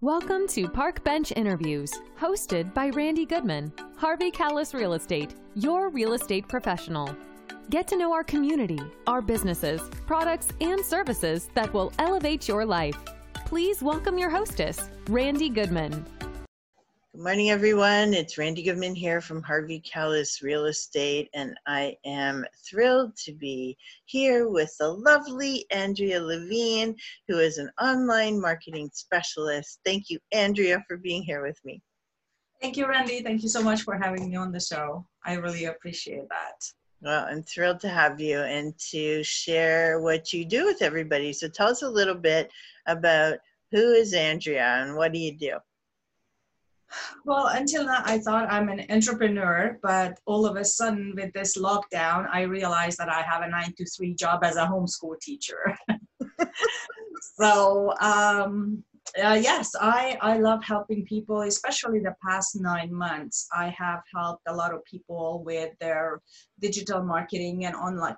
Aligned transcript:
Welcome 0.00 0.46
to 0.50 0.68
Park 0.68 1.02
Bench 1.02 1.32
Interviews, 1.34 1.92
hosted 2.16 2.72
by 2.72 2.90
Randy 2.90 3.26
Goodman, 3.26 3.72
Harvey 3.96 4.30
Kalles 4.30 4.72
Real 4.72 4.92
Estate, 4.92 5.34
your 5.56 5.88
real 5.88 6.12
estate 6.12 6.46
professional. 6.46 7.12
Get 7.68 7.88
to 7.88 7.96
know 7.96 8.12
our 8.12 8.22
community, 8.22 8.78
our 9.08 9.20
businesses, 9.20 9.82
products, 10.06 10.50
and 10.60 10.84
services 10.84 11.50
that 11.54 11.74
will 11.74 11.92
elevate 11.98 12.46
your 12.46 12.64
life. 12.64 12.96
Please 13.44 13.82
welcome 13.82 14.16
your 14.16 14.30
hostess, 14.30 14.88
Randy 15.08 15.48
Goodman. 15.48 16.06
Good 17.18 17.24
morning, 17.24 17.50
everyone. 17.50 18.14
It's 18.14 18.38
Randy 18.38 18.62
Goodman 18.62 18.94
here 18.94 19.20
from 19.20 19.42
Harvey 19.42 19.80
Kalles 19.80 20.38
Real 20.40 20.66
Estate, 20.66 21.28
and 21.34 21.58
I 21.66 21.96
am 22.06 22.46
thrilled 22.64 23.16
to 23.24 23.32
be 23.32 23.76
here 24.04 24.48
with 24.48 24.72
the 24.78 24.86
lovely 24.86 25.66
Andrea 25.72 26.22
Lavigne, 26.22 26.92
who 27.26 27.40
is 27.40 27.58
an 27.58 27.72
online 27.82 28.40
marketing 28.40 28.88
specialist. 28.92 29.80
Thank 29.84 30.10
you, 30.10 30.20
Andrea, 30.30 30.80
for 30.86 30.96
being 30.96 31.24
here 31.24 31.44
with 31.44 31.58
me. 31.64 31.82
Thank 32.62 32.76
you, 32.76 32.86
Randy. 32.86 33.20
Thank 33.20 33.42
you 33.42 33.48
so 33.48 33.64
much 33.64 33.82
for 33.82 33.98
having 33.98 34.30
me 34.30 34.36
on 34.36 34.52
the 34.52 34.60
show. 34.60 35.04
I 35.24 35.34
really 35.34 35.64
appreciate 35.64 36.28
that. 36.28 36.72
Well, 37.00 37.26
I'm 37.28 37.42
thrilled 37.42 37.80
to 37.80 37.88
have 37.88 38.20
you 38.20 38.38
and 38.42 38.78
to 38.92 39.24
share 39.24 40.00
what 40.00 40.32
you 40.32 40.44
do 40.44 40.66
with 40.66 40.82
everybody. 40.82 41.32
So 41.32 41.48
tell 41.48 41.66
us 41.66 41.82
a 41.82 41.90
little 41.90 42.14
bit 42.14 42.48
about 42.86 43.38
who 43.72 43.90
is 43.90 44.14
Andrea 44.14 44.84
and 44.84 44.94
what 44.94 45.12
do 45.12 45.18
you 45.18 45.36
do? 45.36 45.58
Well, 47.24 47.48
until 47.48 47.84
now, 47.84 48.02
I 48.04 48.18
thought 48.18 48.50
I'm 48.50 48.68
an 48.68 48.84
entrepreneur, 48.90 49.78
but 49.82 50.18
all 50.26 50.46
of 50.46 50.56
a 50.56 50.64
sudden, 50.64 51.14
with 51.16 51.32
this 51.32 51.58
lockdown, 51.58 52.28
I 52.32 52.42
realized 52.42 52.98
that 52.98 53.08
I 53.08 53.22
have 53.22 53.42
a 53.42 53.48
nine 53.48 53.74
to 53.76 53.84
three 53.84 54.14
job 54.14 54.44
as 54.44 54.56
a 54.56 54.66
homeschool 54.66 55.20
teacher. 55.20 55.76
so, 57.40 57.94
um, 58.00 58.82
uh, 59.22 59.38
yes, 59.40 59.72
I, 59.80 60.18
I 60.20 60.38
love 60.38 60.62
helping 60.62 61.04
people, 61.04 61.42
especially 61.42 62.00
the 62.00 62.14
past 62.26 62.60
nine 62.60 62.92
months. 62.92 63.48
I 63.54 63.68
have 63.76 64.00
helped 64.14 64.42
a 64.46 64.54
lot 64.54 64.74
of 64.74 64.84
people 64.84 65.42
with 65.44 65.72
their 65.80 66.20
digital 66.60 67.02
marketing 67.02 67.64
and 67.64 67.74
online 67.74 68.16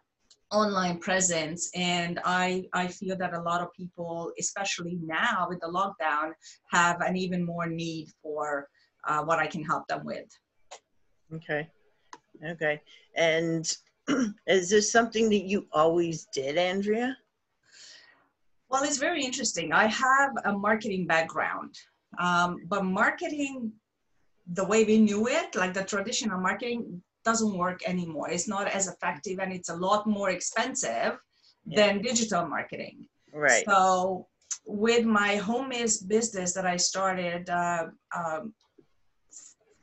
online 0.53 0.99
presence 0.99 1.71
and 1.75 2.21
I, 2.25 2.65
I 2.73 2.89
feel 2.89 3.17
that 3.19 3.35
a 3.35 3.43
lot 3.43 3.61
of 3.61 3.73
people 3.73 4.33
especially 4.39 4.99
now 5.03 5.47
with 5.49 5.61
the 5.61 5.69
lockdown 5.69 6.33
have 6.71 7.01
an 7.01 7.17
even 7.17 7.45
more 7.45 7.67
need 7.67 8.09
for 8.23 8.69
uh, 9.07 9.23
what 9.23 9.39
i 9.39 9.47
can 9.47 9.65
help 9.65 9.87
them 9.87 10.05
with. 10.05 10.27
Okay. 11.33 11.69
Okay. 12.45 12.81
And 13.15 13.71
is 14.47 14.71
this 14.71 14.91
something 14.91 15.31
that 15.31 15.45
you 15.45 15.67
always 15.73 16.27
did 16.33 16.59
andrea? 16.59 17.17
Well 18.69 18.83
it's 18.85 18.99
very 18.99 19.25
interesting. 19.25 19.73
I 19.73 19.87
have 19.87 20.33
a 20.45 20.53
marketing 20.53 21.07
background 21.07 21.77
um, 22.19 22.59
but 22.67 22.85
marketing 22.85 23.73
the 24.53 24.65
way 24.65 24.85
we 24.85 24.99
knew 24.99 25.29
it 25.29 25.55
like 25.55 25.75
the 25.75 25.85
traditional 25.85 26.41
marketing 26.41 27.03
doesn't 27.25 27.57
work 27.57 27.81
anymore. 27.87 28.31
It's 28.31 28.49
not 28.49 28.69
as 28.69 28.89
effective 28.89 29.39
and 29.39 29.53
it's 29.53 29.69
a 29.69 29.77
lot 29.77 30.07
more 30.07 30.31
expensive 30.31 31.19
yeah. 31.67 31.77
than 31.77 32.03
digital 32.03 32.47
marketing. 32.47 33.07
Right. 33.33 33.65
So 33.67 34.27
with 34.67 35.05
my 35.05 35.37
home 35.37 35.71
business 35.71 36.53
that 36.55 36.67
I 36.67 36.77
started 36.77 37.49
uh, 37.49 37.87
um, 38.17 38.55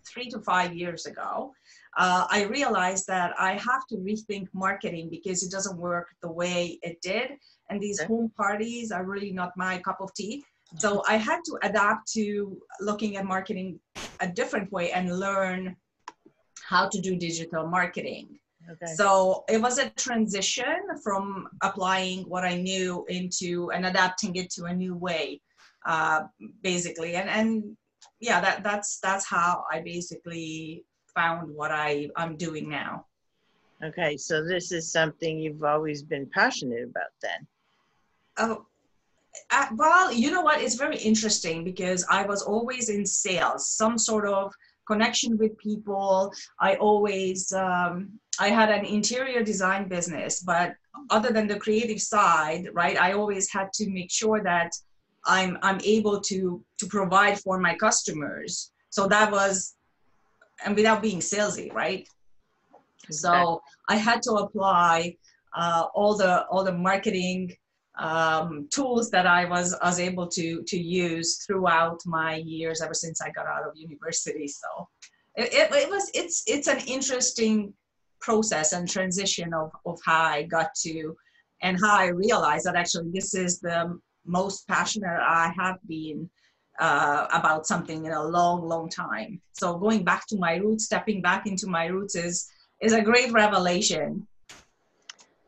three 0.07 0.29
to 0.29 0.39
five 0.39 0.73
years 0.73 1.05
ago, 1.05 1.53
uh, 1.97 2.27
I 2.29 2.43
realized 2.43 3.07
that 3.07 3.33
I 3.39 3.53
have 3.53 3.87
to 3.89 3.95
rethink 3.97 4.47
marketing 4.53 5.09
because 5.09 5.43
it 5.43 5.51
doesn't 5.51 5.77
work 5.77 6.07
the 6.21 6.31
way 6.31 6.79
it 6.83 7.01
did. 7.01 7.31
And 7.69 7.81
these 7.81 7.99
okay. 7.99 8.07
home 8.07 8.31
parties 8.37 8.91
are 8.91 9.03
really 9.03 9.31
not 9.31 9.51
my 9.57 9.79
cup 9.79 9.99
of 9.99 10.13
tea. 10.13 10.43
So 10.75 11.01
I 11.07 11.15
had 11.15 11.39
to 11.45 11.57
adapt 11.63 12.11
to 12.13 12.61
looking 12.81 13.15
at 13.15 13.25
marketing 13.25 13.79
a 14.19 14.27
different 14.27 14.71
way 14.71 14.91
and 14.91 15.17
learn 15.19 15.75
how 16.67 16.87
to 16.89 16.99
do 16.99 17.15
digital 17.15 17.65
marketing. 17.65 18.27
Okay. 18.69 18.93
So 18.95 19.45
it 19.47 19.61
was 19.61 19.77
a 19.77 19.89
transition 19.91 20.75
from 21.01 21.47
applying 21.63 22.23
what 22.23 22.43
I 22.43 22.55
knew 22.55 23.05
into 23.07 23.71
and 23.71 23.85
adapting 23.85 24.35
it 24.35 24.49
to 24.51 24.65
a 24.65 24.73
new 24.73 24.93
way, 24.93 25.39
uh, 25.85 26.23
basically. 26.61 27.15
And 27.15 27.29
and 27.29 27.77
yeah, 28.19 28.41
that 28.41 28.63
that's 28.63 28.99
that's 28.99 29.25
how 29.25 29.63
I 29.71 29.79
basically 29.79 30.83
found 31.15 31.55
what 31.55 31.71
I 31.71 32.09
I'm 32.17 32.35
doing 32.35 32.67
now. 32.67 33.05
Okay, 33.81 34.17
so 34.17 34.43
this 34.43 34.71
is 34.73 34.91
something 34.91 35.39
you've 35.39 35.63
always 35.63 36.01
been 36.03 36.27
passionate 36.33 36.83
about, 36.83 37.13
then. 37.21 37.47
Oh, 38.37 38.65
uh, 39.51 39.67
well, 39.75 40.11
you 40.11 40.31
know 40.31 40.41
what? 40.41 40.61
It's 40.61 40.75
very 40.75 40.97
interesting 40.97 41.63
because 41.63 42.03
I 42.09 42.25
was 42.25 42.41
always 42.41 42.89
in 42.89 43.05
sales, 43.05 43.69
some 43.69 43.97
sort 43.97 44.25
of 44.27 44.51
connection 44.87 45.37
with 45.37 45.57
people. 45.57 46.33
I 46.59 46.75
always, 46.75 47.51
um, 47.53 47.93
I 48.39 48.49
had 48.49 48.69
an 48.69 48.85
interior 48.85 49.43
design 49.43 49.87
business, 49.87 50.41
but 50.41 50.73
other 51.09 51.31
than 51.31 51.47
the 51.47 51.59
creative 51.59 52.01
side, 52.01 52.69
right, 52.73 52.97
I 52.97 53.13
always 53.13 53.51
had 53.51 53.71
to 53.73 53.89
make 53.89 54.11
sure 54.11 54.41
that 54.43 54.71
I'm, 55.25 55.57
I'm 55.61 55.79
able 55.83 56.21
to, 56.21 56.63
to 56.79 56.85
provide 56.87 57.39
for 57.39 57.59
my 57.59 57.75
customers. 57.75 58.71
So 58.89 59.07
that 59.07 59.31
was, 59.31 59.75
and 60.63 60.75
without 60.75 61.01
being 61.01 61.19
salesy, 61.19 61.71
right? 61.73 62.07
So 63.11 63.61
I 63.87 63.95
had 63.95 64.21
to 64.23 64.31
apply 64.31 65.15
uh, 65.55 65.85
all 65.93 66.15
the 66.15 66.45
all 66.47 66.63
the 66.63 66.73
marketing 66.73 67.55
um, 67.99 68.67
tools 68.71 69.09
that 69.11 69.25
I 69.25 69.45
was, 69.45 69.75
was 69.83 69.99
able 69.99 70.27
to, 70.27 70.63
to 70.63 70.77
use 70.77 71.43
throughout 71.45 71.99
my 72.05 72.35
years 72.35 72.81
ever 72.81 72.93
since 72.93 73.21
I 73.21 73.31
got 73.31 73.47
out 73.47 73.67
of 73.67 73.75
university. 73.75 74.47
So 74.47 74.87
it, 75.35 75.53
it, 75.53 75.71
it 75.73 75.89
was, 75.89 76.09
it's, 76.13 76.43
it's 76.47 76.67
an 76.67 76.79
interesting 76.87 77.73
process 78.19 78.73
and 78.73 78.89
transition 78.89 79.53
of, 79.53 79.71
of 79.85 79.99
how 80.05 80.23
I 80.23 80.43
got 80.43 80.73
to 80.83 81.15
and 81.61 81.77
how 81.81 81.97
I 81.97 82.07
realized 82.07 82.65
that 82.65 82.75
actually 82.75 83.11
this 83.11 83.33
is 83.33 83.59
the 83.59 83.99
most 84.25 84.67
passionate 84.67 85.19
I 85.19 85.51
have 85.57 85.77
been 85.87 86.29
uh, 86.79 87.27
about 87.33 87.65
something 87.65 88.05
in 88.05 88.11
a 88.11 88.23
long, 88.23 88.67
long 88.67 88.89
time. 88.89 89.41
So 89.53 89.77
going 89.77 90.03
back 90.03 90.27
to 90.27 90.37
my 90.37 90.57
roots, 90.57 90.85
stepping 90.85 91.21
back 91.21 91.47
into 91.47 91.67
my 91.67 91.87
roots 91.87 92.15
is 92.15 92.47
is 92.79 92.93
a 92.93 93.01
great 93.01 93.31
revelation. 93.31 94.27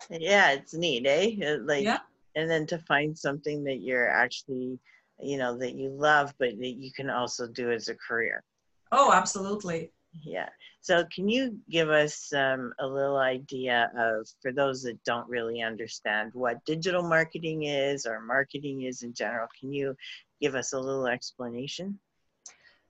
Yeah, 0.10 0.54
it's 0.54 0.74
neat, 0.74 1.06
eh? 1.06 1.58
Like 1.64 1.84
yeah 1.84 2.00
and 2.36 2.50
then 2.50 2.66
to 2.68 2.78
find 2.80 3.18
something 3.18 3.64
that 3.64 3.82
you're 3.82 4.10
actually 4.10 4.80
you 5.22 5.38
know 5.38 5.58
that 5.58 5.76
you 5.76 5.90
love 5.90 6.34
but 6.40 6.58
that 6.58 6.76
you 6.78 6.92
can 6.92 7.10
also 7.10 7.48
do 7.48 7.72
as 7.72 7.88
a 7.88 7.96
career. 7.96 8.44
Oh 8.92 9.12
absolutely. 9.12 9.92
Yeah. 10.24 10.50
So 10.82 11.04
can 11.14 11.30
you 11.30 11.58
give 11.70 11.90
us 11.90 12.34
um, 12.34 12.74
a 12.80 12.88
little 12.88 13.18
idea 13.18 13.92
of 13.98 14.28
for 14.42 14.52
those 14.52 14.82
that 14.84 15.04
don't 15.04 15.30
really 15.30 15.62
understand 15.62 16.32
what 16.34 16.64
digital 16.66 17.04
marketing 17.04 17.64
is 17.64 18.06
or 18.06 18.22
marketing 18.22 18.84
is 18.84 19.04
in 19.04 19.14
general 19.14 19.48
can 19.60 19.72
you 19.72 19.96
give 20.42 20.56
us 20.56 20.74
a 20.74 20.80
little 20.80 21.08
explanation 21.08 22.00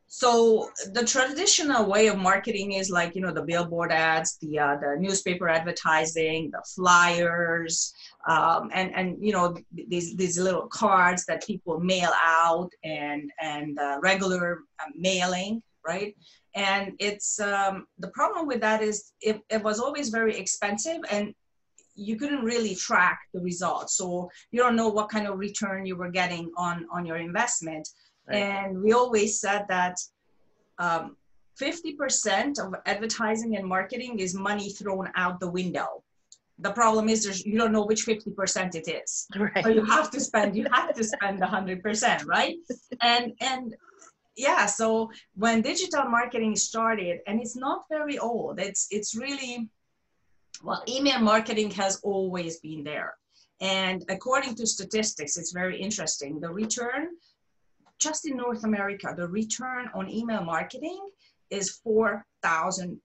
so 0.09 0.69
the 0.93 1.05
traditional 1.05 1.85
way 1.85 2.07
of 2.07 2.17
marketing 2.17 2.73
is 2.73 2.89
like 2.89 3.15
you 3.15 3.21
know 3.21 3.31
the 3.31 3.41
billboard 3.41 3.91
ads 3.91 4.37
the 4.41 4.57
uh, 4.59 4.75
the 4.77 4.97
newspaper 4.99 5.47
advertising 5.47 6.49
the 6.51 6.61
flyers 6.75 7.93
um, 8.27 8.69
and 8.73 8.93
and 8.95 9.17
you 9.21 9.31
know 9.31 9.55
these 9.87 10.15
these 10.15 10.37
little 10.37 10.67
cards 10.67 11.25
that 11.25 11.45
people 11.45 11.79
mail 11.79 12.11
out 12.21 12.71
and 12.83 13.31
and 13.41 13.79
uh, 13.79 13.99
regular 14.01 14.59
uh, 14.79 14.89
mailing 14.95 15.61
right? 15.85 16.15
And 16.55 16.93
it's 16.99 17.39
um, 17.39 17.87
the 17.99 18.09
problem 18.09 18.47
with 18.47 18.61
that 18.61 18.81
is 18.81 19.13
it, 19.21 19.41
it 19.49 19.63
was 19.63 19.79
always 19.79 20.09
very 20.09 20.37
expensive 20.37 21.01
and 21.11 21.33
you 21.95 22.15
couldn't 22.15 22.43
really 22.43 22.75
track 22.75 23.19
the 23.33 23.41
results. 23.41 23.97
So 23.97 24.29
you 24.51 24.59
don't 24.61 24.75
know 24.75 24.87
what 24.87 25.09
kind 25.09 25.27
of 25.27 25.37
return 25.37 25.85
you 25.85 25.95
were 25.95 26.09
getting 26.09 26.51
on 26.55 26.85
on 26.93 27.05
your 27.05 27.17
investment 27.17 27.89
and 28.29 28.81
we 28.81 28.93
always 28.93 29.39
said 29.39 29.65
that 29.69 29.97
um, 30.77 31.17
50% 31.59 32.59
of 32.59 32.73
advertising 32.85 33.57
and 33.57 33.67
marketing 33.67 34.19
is 34.19 34.33
money 34.33 34.69
thrown 34.69 35.09
out 35.15 35.39
the 35.39 35.49
window. 35.49 36.03
The 36.59 36.71
problem 36.71 37.07
is 37.09 37.23
there's, 37.23 37.45
you 37.45 37.57
don't 37.57 37.71
know 37.71 37.85
which 37.85 38.05
50% 38.05 38.75
it 38.75 38.87
is. 38.87 39.27
Right. 39.35 39.75
You 39.75 39.85
have 39.85 40.11
to 40.11 40.19
spend, 40.19 40.55
you 40.55 40.67
have 40.71 40.93
to 40.93 41.03
spend 41.03 41.39
100%, 41.41 42.25
right? 42.25 42.57
And, 43.01 43.33
and 43.39 43.75
yeah, 44.35 44.65
so 44.65 45.09
when 45.35 45.61
digital 45.61 46.03
marketing 46.05 46.55
started, 46.55 47.19
and 47.27 47.41
it's 47.41 47.55
not 47.55 47.85
very 47.89 48.17
old, 48.17 48.59
it's, 48.59 48.87
it's 48.91 49.15
really, 49.15 49.69
well, 50.63 50.83
email 50.87 51.19
marketing 51.19 51.71
has 51.71 51.99
always 52.03 52.59
been 52.59 52.83
there. 52.83 53.15
And 53.61 54.03
according 54.09 54.55
to 54.55 54.67
statistics, 54.67 55.37
it's 55.37 55.51
very 55.51 55.81
interesting. 55.81 56.39
The 56.39 56.49
return 56.49 57.09
just 57.99 58.27
in 58.27 58.37
North 58.37 58.63
America, 58.63 59.13
the 59.15 59.27
return 59.27 59.89
on 59.93 60.09
email 60.09 60.43
marketing 60.43 60.99
is 61.49 61.79
4,000%. 61.85 62.97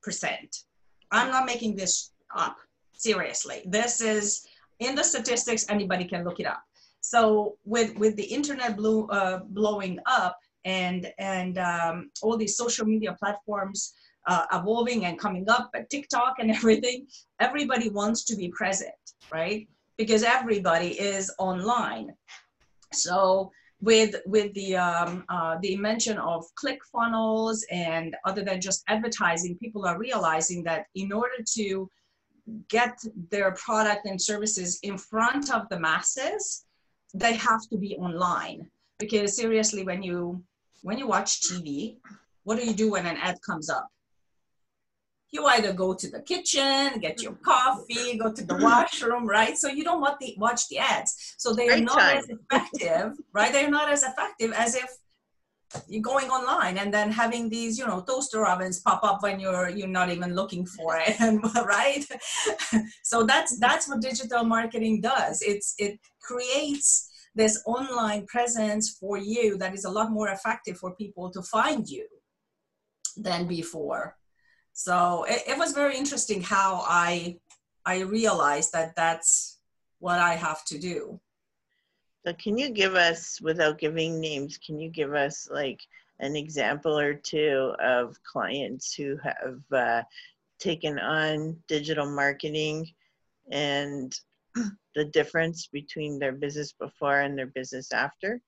I'm 1.11 1.31
not 1.31 1.47
making 1.47 1.77
this 1.77 2.13
up, 2.35 2.57
seriously. 2.93 3.63
This 3.67 4.01
is 4.01 4.47
in 4.81 4.95
the 4.95 5.05
statistics, 5.05 5.67
anybody 5.69 6.05
can 6.05 6.25
look 6.25 6.41
it 6.41 6.47
up. 6.47 6.63
So 7.01 7.59
with 7.65 7.97
with 7.99 8.17
the 8.17 8.25
internet 8.25 8.77
blew, 8.77 9.07
uh, 9.09 9.41
blowing 9.51 9.99
up 10.07 10.39
and 10.65 11.13
and 11.19 11.59
um, 11.59 12.11
all 12.23 12.37
these 12.37 12.57
social 12.57 12.87
media 12.87 13.15
platforms 13.21 13.93
uh, 14.27 14.47
evolving 14.53 15.05
and 15.05 15.19
coming 15.19 15.49
up, 15.49 15.71
but 15.73 15.91
TikTok 15.91 16.37
and 16.39 16.51
everything, 16.59 17.07
everybody 17.41 17.91
wants 17.91 18.25
to 18.25 18.37
be 18.37 18.49
present, 18.49 18.95
right? 19.33 19.69
Because 19.99 20.23
everybody 20.23 20.99
is 20.99 21.33
online. 21.39 22.15
So 22.93 23.53
with 23.85 24.17
with 24.25 24.53
the 24.55 24.77
um, 24.77 25.25
uh, 25.29 25.57
the 25.61 25.75
invention 25.75 26.17
of 26.19 26.43
click 26.55 26.81
funnels 26.93 27.65
and 27.71 28.17
other 28.25 28.43
than 28.43 28.61
just 28.61 28.83
advertising, 28.89 29.59
people 29.59 29.85
are 29.85 29.99
realizing 29.99 30.63
that 30.65 30.87
in 30.95 31.13
order 31.13 31.41
to 31.55 31.89
get 32.69 32.99
their 33.31 33.53
product 33.53 34.07
and 34.07 34.21
services 34.21 34.79
in 34.83 34.97
front 34.97 35.53
of 35.53 35.69
the 35.69 35.79
masses, 35.79 36.65
they 37.15 37.35
have 37.35 37.63
to 37.71 37.77
be 37.77 37.97
online. 37.97 38.67
Because 38.99 39.37
seriously, 39.37 39.85
when 39.85 40.03
you 40.03 40.43
when 40.83 40.99
you 40.99 41.07
watch 41.07 41.43
TV, 41.43 41.97
what 42.45 42.59
do 42.59 42.67
you 42.67 42.75
do 42.75 42.93
when 42.93 43.07
an 43.07 43.19
ad 43.19 43.39
comes 43.47 43.69
up? 43.69 43.89
You 45.35 45.45
either 45.47 45.73
go 45.73 45.93
to 45.93 46.09
the 46.09 46.23
kitchen, 46.23 47.01
get 47.01 47.21
your 47.21 47.33
mm-hmm. 47.33 47.45
coffee, 47.45 48.17
go 48.17 48.33
to 48.33 48.45
the 48.45 48.55
mm-hmm. 48.55 48.63
washroom, 48.63 49.27
right? 49.27 49.59
So 49.59 49.69
you 49.69 49.85
don't 49.85 50.01
want 50.01 50.19
the 50.21 50.35
watch 50.39 50.69
the 50.69 50.79
ads. 50.79 51.35
So 51.37 51.53
they 51.53 51.69
are 51.69 51.81
not 51.81 51.99
time. 51.99 52.19
as 52.19 52.29
effective, 52.29 53.13
right? 53.33 53.53
They're 53.53 53.71
not 53.71 53.91
as 53.91 54.05
effective 54.05 54.53
as 54.53 54.77
if 54.77 54.89
you're 55.89 56.03
going 56.03 56.29
online 56.31 56.79
and 56.79 56.95
then 56.95 57.11
having 57.11 57.49
these, 57.49 57.77
you 57.79 57.85
know, 57.85 58.01
toaster 58.01 58.47
ovens 58.47 58.81
pop 58.81 59.03
up 59.03 59.23
when 59.23 59.41
you're 59.41 59.69
you're 59.69 59.89
not 59.89 60.09
even 60.11 60.35
looking 60.35 60.65
for 60.65 60.99
it, 60.99 61.17
and 61.21 61.43
right? 61.67 62.05
so 63.03 63.25
that's 63.25 63.59
that's 63.59 63.89
what 63.89 64.01
digital 64.01 64.45
marketing 64.45 65.01
does. 65.01 65.43
It's 65.43 65.75
it 65.79 65.99
creates 66.23 67.11
this 67.35 67.61
online 67.67 68.25
presence 68.27 68.97
for 69.01 69.19
you 69.19 69.59
that 69.59 69.75
is 69.75 69.85
a 69.85 69.91
lot 69.91 70.13
more 70.13 70.29
effective 70.29 70.79
for 70.79 70.95
people 70.95 71.29
to 71.31 71.43
find 71.43 71.89
you 71.89 72.07
than 73.17 73.49
before 73.49 74.17
so 74.75 75.25
it, 75.29 75.43
it 75.47 75.57
was 75.57 75.73
very 75.73 75.97
interesting 75.97 76.43
how 76.43 76.85
i 76.87 77.37
i 77.87 78.01
realized 78.01 78.73
that 78.73 78.95
that's 78.95 79.59
what 80.01 80.19
i 80.19 80.35
have 80.35 80.65
to 80.67 80.79
do. 80.79 81.19
So 82.27 82.33
can 82.35 82.59
you 82.59 82.71
give 82.71 82.95
us 82.95 83.41
without 83.41 83.79
giving 83.79 84.21
names 84.21 84.59
can 84.59 84.79
you 84.79 84.91
give 84.91 85.15
us 85.15 85.49
like 85.51 85.81
an 86.21 86.37
example 86.37 86.99
or 86.99 87.15
two 87.15 87.75
of 87.81 88.19
clients 88.25 88.95
who 88.95 89.17
have 89.23 89.61
uh, 89.73 90.03
taken 90.59 90.99
on 90.99 91.57
digital 91.69 92.11
marketing 92.11 92.89
and 93.51 94.19
the 94.95 95.05
difference 95.07 95.67
between 95.67 96.19
their 96.19 96.33
business 96.33 96.73
before 96.73 97.21
and 97.21 97.37
their 97.37 97.47
business 97.47 97.93
after 97.93 98.41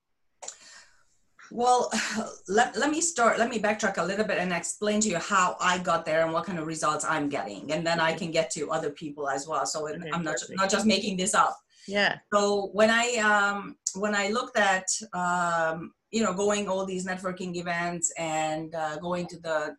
well, 1.50 1.90
let, 2.48 2.76
let 2.76 2.90
me 2.90 3.00
start, 3.00 3.38
let 3.38 3.48
me 3.48 3.58
backtrack 3.58 3.98
a 3.98 4.04
little 4.04 4.24
bit 4.24 4.38
and 4.38 4.52
explain 4.52 5.00
to 5.00 5.08
you 5.08 5.18
how 5.18 5.56
I 5.60 5.78
got 5.78 6.04
there 6.04 6.24
and 6.24 6.32
what 6.32 6.44
kind 6.44 6.58
of 6.58 6.66
results 6.66 7.04
I'm 7.04 7.28
getting. 7.28 7.72
And 7.72 7.86
then 7.86 8.00
I 8.00 8.12
can 8.12 8.30
get 8.30 8.50
to 8.52 8.70
other 8.70 8.90
people 8.90 9.28
as 9.28 9.46
well. 9.46 9.66
So 9.66 9.88
okay, 9.88 10.10
I'm 10.12 10.22
not, 10.22 10.36
not 10.50 10.70
just 10.70 10.86
making 10.86 11.16
this 11.16 11.34
up. 11.34 11.56
Yeah. 11.86 12.18
So 12.32 12.70
when 12.72 12.90
I, 12.90 13.16
um, 13.16 13.76
when 13.94 14.14
I 14.14 14.28
looked 14.28 14.58
at, 14.58 14.86
um, 15.12 15.92
you 16.10 16.22
know, 16.22 16.34
going 16.34 16.68
all 16.68 16.84
these 16.84 17.06
networking 17.06 17.56
events 17.56 18.12
and 18.18 18.74
uh, 18.74 18.96
going 18.96 19.26
to 19.28 19.38
the 19.40 19.76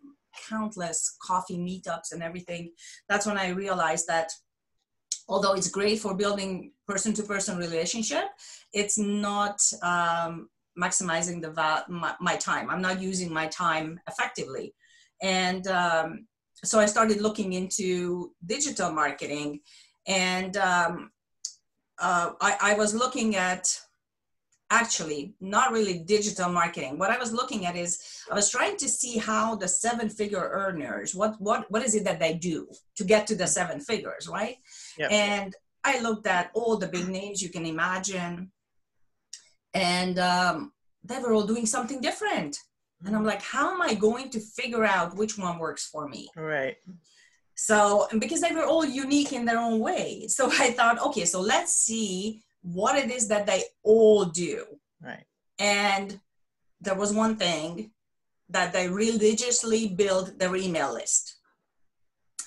countless 0.50 1.18
coffee 1.22 1.58
meetups 1.58 2.12
and 2.12 2.24
everything, 2.24 2.72
that's 3.10 3.25
when 3.25 3.38
I 3.38 3.50
realized 3.50 4.08
that 4.08 4.31
although 5.28 5.54
it's 5.54 5.70
great 5.70 6.00
for 6.00 6.13
building 6.13 6.72
person-to-person 6.88 7.58
relationship, 7.58 8.25
it's 8.74 8.98
not 8.98 9.60
um, 9.81 10.50
maximizing 10.77 11.41
the 11.41 11.51
val- 11.51 11.85
my, 11.89 12.13
my, 12.19 12.35
time. 12.35 12.69
I'm 12.69 12.81
not 12.81 13.01
using 13.01 13.33
my 13.33 13.47
time 13.47 14.00
effectively. 14.07 14.74
And 15.21 15.68
um, 15.68 16.27
so 16.63 16.79
I 16.79 16.85
started 16.85 17.21
looking 17.21 17.53
into 17.53 18.31
digital 18.45 18.91
marketing 18.91 19.62
and 20.07 20.56
um, 20.57 21.12
uh, 22.00 22.31
I, 22.39 22.57
I 22.62 22.74
was 22.75 22.94
looking 22.94 23.35
at 23.35 23.79
actually 24.69 25.33
not 25.39 25.71
really 25.71 26.00
digital 26.00 26.50
marketing 26.50 27.00
what 27.00 27.09
i 27.09 27.18
was 27.18 27.31
looking 27.31 27.65
at 27.65 27.77
is 27.77 28.21
i 28.29 28.35
was 28.35 28.51
trying 28.51 28.75
to 28.75 28.89
see 28.89 29.18
how 29.18 29.56
the 29.56 29.68
seven 29.68 30.09
figure 30.09 30.50
earners 30.51 31.15
what 31.15 31.39
what 31.39 31.69
what 31.71 31.85
is 31.85 31.95
it 31.95 32.03
that 32.03 32.19
they 32.19 32.33
do 32.33 32.68
to 32.94 33.06
get 33.06 33.25
to 33.25 33.33
the 33.33 33.47
seven 33.47 33.79
figures 33.79 34.27
right 34.27 34.57
yep. 34.97 35.09
and 35.09 35.56
i 35.85 36.01
looked 36.01 36.27
at 36.27 36.51
all 36.53 36.75
the 36.75 36.88
big 36.88 37.07
names 37.07 37.41
you 37.41 37.47
can 37.50 37.65
imagine 37.65 38.51
and 39.74 40.19
um, 40.19 40.72
they 41.04 41.19
were 41.19 41.34
all 41.34 41.46
doing 41.46 41.66
something 41.66 42.02
different. 42.02 42.58
And 43.06 43.16
i'm 43.16 43.24
like 43.24 43.44
how 43.44 43.74
am 43.74 43.81
i 43.81 43.94
going 43.94 44.30
to 44.31 44.40
figure 44.40 44.84
out 44.84 45.16
which 45.16 45.38
one 45.38 45.60
works 45.60 45.86
for 45.86 46.08
me? 46.08 46.30
Right. 46.36 46.78
So 47.56 48.08
because 48.19 48.42
they 48.42 48.54
were 48.54 48.66
all 48.66 48.86
unique 48.86 49.34
in 49.34 49.46
their 49.46 49.60
own 49.60 49.80
way. 49.80 50.25
So 50.28 50.50
i 50.60 50.72
thought 50.72 51.02
okay 51.08 51.25
so 51.25 51.40
let's 51.42 51.74
see 51.75 52.42
what 52.64 52.98
it 52.98 53.12
is 53.12 53.28
that 53.28 53.46
they 53.46 53.64
all 53.84 54.25
do. 54.25 54.66
Right. 55.02 55.25
And 55.60 56.20
there 56.81 56.96
was 56.96 57.13
one 57.13 57.36
thing 57.36 57.92
that 58.50 58.74
they 58.74 58.90
religiously 58.90 59.88
build 59.90 60.40
their 60.40 60.56
email 60.56 60.94
list. 60.94 61.36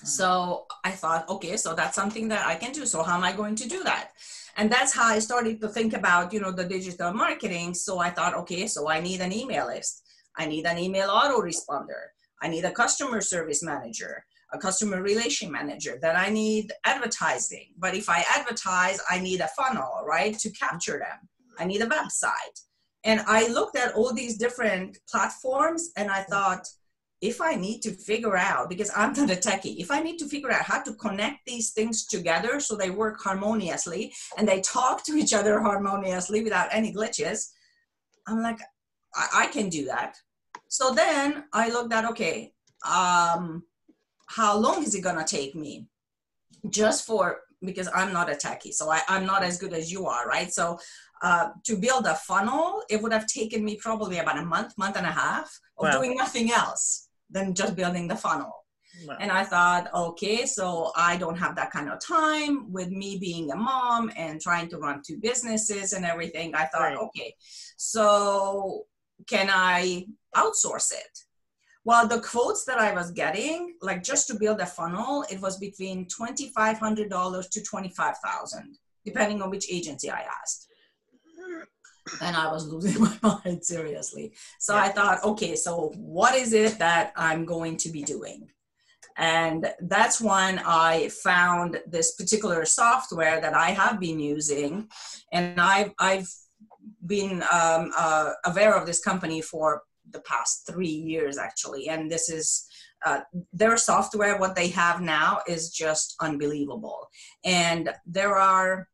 Mm. 0.01 0.07
so 0.07 0.65
i 0.83 0.89
thought 0.89 1.29
okay 1.29 1.55
so 1.57 1.75
that's 1.75 1.95
something 1.95 2.27
that 2.29 2.45
i 2.45 2.55
can 2.55 2.71
do. 2.71 2.85
So 2.85 3.03
how 3.03 3.15
am 3.17 3.23
i 3.23 3.31
going 3.31 3.55
to 3.55 3.67
do 3.69 3.83
that 3.83 4.11
and 4.57 4.71
that's 4.71 4.93
how 4.93 5.07
i 5.07 5.19
started 5.19 5.59
to 5.61 5.67
think 5.67 5.93
about 5.93 6.33
you 6.33 6.39
know 6.39 6.51
the 6.51 6.65
digital 6.65 7.13
marketing. 7.13 7.73
So 7.73 7.99
i 7.99 8.09
thought 8.09 8.35
okay 8.35 8.67
so 8.67 8.89
i 8.89 8.99
need 8.99 9.21
an 9.21 9.31
email 9.31 9.67
list 9.67 10.03
i 10.37 10.45
need 10.45 10.65
an 10.65 10.77
email 10.77 11.09
autoresponder. 11.09 12.03
I 12.43 12.47
need 12.47 12.65
a 12.65 12.71
customer 12.71 13.21
service 13.21 13.61
manager 13.63 14.25
a 14.53 14.57
customer 14.57 15.01
relation 15.01 15.51
manager 15.51 15.97
then 16.01 16.15
i 16.15 16.29
need 16.29 16.71
advertising. 16.85 17.67
But 17.77 17.95
if 17.95 18.09
i 18.09 18.23
advertise 18.37 18.99
i 19.09 19.19
need 19.19 19.41
a 19.41 19.49
funnel 19.49 20.03
right 20.05 20.37
to 20.39 20.49
capture 20.51 20.99
them. 20.99 21.29
I 21.59 21.65
need 21.65 21.81
a 21.81 21.87
website. 21.87 22.57
And 23.03 23.21
i 23.27 23.47
looked 23.47 23.77
at 23.77 23.93
all 23.95 24.13
these 24.13 24.37
different 24.37 24.99
platforms 25.09 25.91
and 25.97 26.09
i 26.11 26.21
thought 26.23 26.67
if 27.21 27.39
I 27.39 27.53
need 27.53 27.81
to 27.83 27.91
figure 27.91 28.35
out, 28.35 28.67
because 28.67 28.91
I'm 28.95 29.13
not 29.13 29.29
a 29.29 29.35
techie, 29.35 29.77
if 29.77 29.91
I 29.91 30.01
need 30.01 30.17
to 30.17 30.25
figure 30.27 30.51
out 30.51 30.63
how 30.63 30.81
to 30.81 30.93
connect 30.95 31.45
these 31.45 31.69
things 31.69 32.07
together 32.07 32.59
so 32.59 32.75
they 32.75 32.89
work 32.89 33.21
harmoniously 33.21 34.11
and 34.37 34.47
they 34.47 34.59
talk 34.61 35.05
to 35.05 35.13
each 35.13 35.33
other 35.33 35.61
harmoniously 35.61 36.43
without 36.43 36.69
any 36.71 36.91
glitches, 36.91 37.51
I'm 38.27 38.41
like, 38.41 38.59
I, 39.13 39.27
I 39.35 39.47
can 39.47 39.69
do 39.69 39.85
that. 39.85 40.17
So 40.67 40.93
then 40.93 41.43
I 41.53 41.69
looked 41.69 41.93
at, 41.93 42.05
okay, 42.05 42.53
um, 42.89 43.63
how 44.25 44.57
long 44.57 44.83
is 44.83 44.95
it 44.95 45.01
gonna 45.01 45.25
take 45.25 45.53
me? 45.53 45.85
Just 46.69 47.05
for, 47.05 47.41
because 47.63 47.89
I'm 47.93 48.11
not 48.11 48.31
a 48.31 48.35
techie, 48.35 48.73
so 48.73 48.89
I, 48.89 49.01
I'm 49.07 49.27
not 49.27 49.43
as 49.43 49.59
good 49.59 49.73
as 49.73 49.91
you 49.91 50.07
are, 50.07 50.27
right? 50.27 50.51
So 50.51 50.79
uh, 51.21 51.49
to 51.65 51.77
build 51.77 52.07
a 52.07 52.15
funnel, 52.15 52.81
it 52.89 52.99
would 52.99 53.13
have 53.13 53.27
taken 53.27 53.63
me 53.63 53.75
probably 53.75 54.17
about 54.17 54.39
a 54.39 54.45
month, 54.45 54.75
month 54.75 54.97
and 54.97 55.05
a 55.05 55.11
half 55.11 55.59
of 55.77 55.85
wow. 55.85 55.91
doing 55.91 56.15
nothing 56.15 56.51
else 56.51 57.09
than 57.31 57.53
just 57.53 57.75
building 57.75 58.07
the 58.07 58.15
funnel. 58.15 58.65
Wow. 59.05 59.17
And 59.19 59.31
I 59.31 59.43
thought, 59.43 59.87
okay, 59.93 60.45
so 60.45 60.91
I 60.95 61.17
don't 61.17 61.37
have 61.37 61.55
that 61.55 61.71
kind 61.71 61.89
of 61.89 61.99
time 62.05 62.71
with 62.71 62.89
me 62.89 63.17
being 63.17 63.51
a 63.51 63.55
mom 63.55 64.11
and 64.17 64.39
trying 64.39 64.67
to 64.69 64.77
run 64.77 65.01
two 65.05 65.17
businesses 65.17 65.93
and 65.93 66.05
everything. 66.05 66.53
I 66.53 66.65
thought, 66.65 66.81
right. 66.81 66.97
okay, 66.97 67.35
so 67.77 68.83
can 69.27 69.49
I 69.49 70.05
outsource 70.35 70.91
it? 70.91 71.19
Well, 71.83 72.07
the 72.07 72.19
quotes 72.19 72.65
that 72.65 72.77
I 72.77 72.93
was 72.93 73.11
getting, 73.11 73.75
like 73.81 74.03
just 74.03 74.27
to 74.27 74.35
build 74.35 74.59
a 74.59 74.65
funnel, 74.65 75.25
it 75.31 75.41
was 75.41 75.57
between 75.57 76.05
$2,500 76.05 77.49
to 77.49 77.63
25,000, 77.63 78.77
depending 79.05 79.41
on 79.41 79.49
which 79.49 79.71
agency 79.71 80.11
I 80.11 80.25
asked 80.41 80.67
and 82.21 82.35
I 82.35 82.51
was 82.51 82.67
losing 82.71 83.01
my 83.01 83.17
mind 83.21 83.63
seriously. 83.63 84.33
So 84.59 84.75
yeah. 84.75 84.83
I 84.83 84.89
thought, 84.89 85.23
okay, 85.23 85.55
so 85.55 85.93
what 85.95 86.35
is 86.35 86.53
it 86.53 86.79
that 86.79 87.13
I'm 87.15 87.45
going 87.45 87.77
to 87.77 87.89
be 87.89 88.03
doing? 88.03 88.49
And 89.17 89.67
that's 89.81 90.21
when 90.21 90.59
I 90.65 91.09
found 91.09 91.79
this 91.85 92.15
particular 92.15 92.65
software 92.65 93.41
that 93.41 93.53
I 93.53 93.71
have 93.71 93.99
been 93.99 94.19
using. 94.19 94.87
And 95.31 95.59
I've, 95.59 95.91
I've 95.99 96.29
been 97.05 97.43
um, 97.51 97.91
uh, 97.97 98.31
aware 98.45 98.75
of 98.75 98.85
this 98.85 98.99
company 98.99 99.41
for 99.41 99.83
the 100.09 100.21
past 100.21 100.67
three 100.67 100.87
years, 100.87 101.37
actually. 101.37 101.89
And 101.89 102.09
this 102.09 102.29
is 102.29 102.65
uh, 103.05 103.21
their 103.51 103.77
software, 103.77 104.37
what 104.37 104.55
they 104.55 104.69
have 104.69 105.01
now 105.01 105.39
is 105.47 105.71
just 105.71 106.15
unbelievable. 106.21 107.07
And 107.43 107.89
there 108.05 108.37
are 108.37 108.87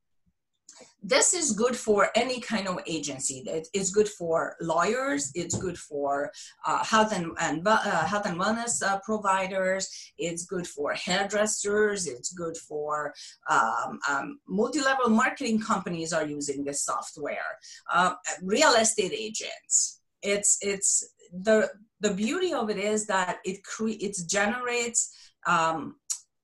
this 1.03 1.34
is 1.34 1.51
good 1.51 1.75
for 1.75 2.10
any 2.15 2.39
kind 2.39 2.67
of 2.67 2.79
agency. 2.86 3.43
It's 3.74 3.91
good 3.91 4.10
for 4.10 4.55
lawyers. 4.60 5.31
It's 5.36 5.57
good 5.57 5.77
for 5.77 6.31
uh, 6.65 6.84
health 6.84 7.13
and, 7.13 7.31
and 7.39 7.65
uh, 7.65 8.05
health 8.05 8.25
and 8.25 8.39
wellness 8.39 8.84
uh, 8.84 9.00
providers. 9.03 10.12
It's 10.17 10.46
good 10.46 10.67
for 10.67 10.93
hairdressers. 10.93 12.07
It's 12.07 12.34
good 12.34 12.57
for 12.57 13.13
um, 13.50 14.00
um, 14.10 14.39
multi-level 14.48 15.10
marketing 15.10 15.62
companies 15.62 16.13
are 16.13 16.25
using 16.25 16.63
this 16.63 16.84
software. 16.84 17.51
Uh, 17.91 18.15
real 18.41 18.74
estate 18.74 19.13
agents. 19.13 20.01
It's 20.22 20.57
it's 20.62 21.07
the 21.31 21.69
the 22.00 22.13
beauty 22.13 22.53
of 22.53 22.69
it 22.69 22.77
is 22.77 23.05
that 23.07 23.38
it 23.46 23.63
cre- 23.63 24.00
it 24.00 24.17
generates 24.27 25.13
um, 25.46 25.96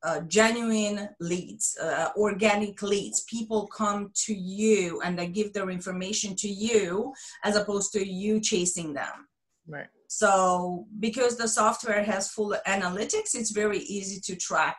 uh, 0.04 0.22
genuine 0.22 1.10
leads, 1.20 1.78
uh, 1.82 2.10
organic 2.18 2.82
leads. 2.82 3.24
People 3.24 3.68
come 3.68 4.12
to 4.26 4.34
you 4.34 5.02
and 5.02 5.18
they 5.18 5.28
give 5.28 5.54
their 5.54 5.70
information 5.70 6.36
to 6.36 6.48
you 6.48 7.14
as 7.44 7.56
opposed 7.56 7.94
to 7.94 8.06
you 8.06 8.40
chasing 8.40 8.94
them. 8.94 9.28
Right. 9.68 9.88
So, 10.08 10.86
because 11.00 11.38
the 11.38 11.48
software 11.48 12.04
has 12.04 12.30
full 12.30 12.56
analytics, 12.68 13.34
it's 13.34 13.52
very 13.52 13.80
easy 13.80 14.20
to 14.22 14.36
track 14.36 14.78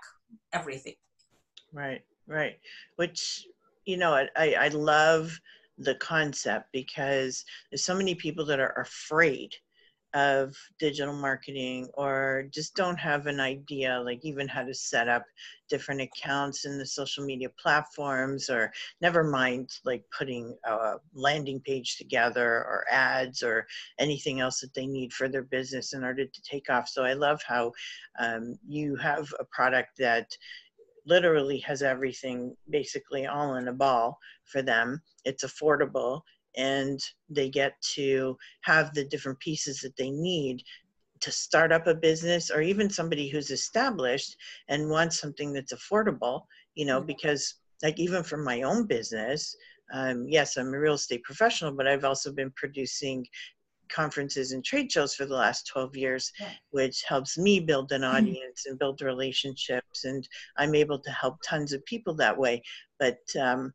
everything. 0.52 0.95
Right, 1.73 2.02
right. 2.28 2.59
Which, 2.97 3.47
you 3.85 3.97
know, 3.97 4.12
I, 4.37 4.54
I 4.54 4.69
love 4.69 5.37
the 5.78 5.97
concept 5.97 6.69
because 6.73 7.45
there's 7.71 7.85
so 7.85 7.97
many 7.97 8.14
people 8.14 8.45
that 8.45 8.61
are 8.61 8.78
afraid 8.81 9.54
of 10.14 10.56
digital 10.78 11.12
marketing 11.12 11.88
or 11.94 12.47
just 12.52 12.76
don't 12.76 12.99
have 12.99 13.26
an 13.26 13.40
idea 13.40 14.00
like 14.04 14.21
even 14.25 14.47
how 14.47 14.62
to 14.62 14.73
set 14.73 15.09
up 15.09 15.25
different 15.68 16.00
accounts 16.00 16.64
in 16.64 16.78
the 16.78 16.87
social 16.87 17.25
media 17.25 17.49
platforms 17.61 18.49
or 18.49 18.73
never 19.00 19.25
mind 19.25 19.68
like 19.85 20.04
putting 20.16 20.56
a 20.64 20.94
landing 21.14 21.61
page 21.61 21.97
together 21.97 22.47
or 22.47 22.85
ads 22.90 23.42
or 23.42 23.66
anything 23.99 24.38
else 24.38 24.61
that 24.61 24.73
they 24.73 24.87
need 24.87 25.12
for 25.12 25.28
their 25.28 25.42
business 25.42 25.94
in 25.94 26.04
order 26.04 26.25
to 26.25 26.42
take 26.42 26.71
off. 26.71 26.88
So 26.88 27.04
i 27.04 27.12
love 27.12 27.42
how 27.47 27.73
um, 28.21 28.56
you 28.68 28.94
have 28.97 29.33
a 29.40 29.44
product 29.44 29.99
that 29.99 30.37
literally 31.06 31.59
has 31.59 31.83
everything 31.83 32.56
basically 32.71 33.26
all 33.26 33.56
in 33.56 33.68
a 33.68 33.73
ball 33.73 34.18
for 34.44 34.62
them. 34.62 35.02
It's 35.25 35.44
affordable 35.44 36.23
and 36.56 37.00
they 37.28 37.49
get 37.49 37.75
to 37.94 38.37
have 38.62 38.92
the 38.94 39.04
different 39.04 39.38
pieces 39.40 39.80
that 39.80 39.96
they 39.96 40.11
need 40.11 40.62
to 41.20 41.32
start 41.32 41.73
up 41.73 41.87
a 41.87 41.94
business 41.94 42.50
or 42.50 42.61
even 42.61 42.90
somebody 42.90 43.28
who's 43.28 43.50
established 43.50 44.37
and 44.68 44.90
wants 44.90 45.18
something 45.18 45.52
that's 45.52 45.73
affordable 45.73 46.42
you 46.75 46.84
know 46.84 47.00
because 47.00 47.54
like 47.82 47.99
even 47.99 48.23
for 48.23 48.37
my 48.37 48.62
own 48.62 48.87
business 48.87 49.56
um, 49.92 50.26
yes 50.28 50.56
i'm 50.56 50.75
a 50.75 50.78
real 50.78 50.94
estate 50.94 51.23
professional 51.23 51.73
but 51.73 51.87
i've 51.87 52.04
also 52.04 52.32
been 52.32 52.52
producing 52.56 53.25
conferences 53.90 54.52
and 54.52 54.64
trade 54.64 54.90
shows 54.90 55.14
for 55.14 55.26
the 55.26 55.34
last 55.34 55.66
12 55.66 55.96
years 55.96 56.32
yeah. 56.40 56.50
which 56.70 57.02
helps 57.06 57.38
me 57.38 57.61
build 57.61 57.92
an 57.92 58.02
mm-hmm. 58.02 58.16
audience 58.16 58.62
mm-hmm. 58.62 58.70
and 58.70 58.78
build 58.78 59.00
relationships 59.02 60.04
and 60.04 60.28
i'm 60.58 60.75
able 60.75 60.99
to 60.99 61.11
help 61.11 61.37
tons 61.44 61.73
of 61.73 61.84
people 61.84 62.14
that 62.14 62.37
way 62.37 62.62
but 62.99 63.18
um, 63.40 63.73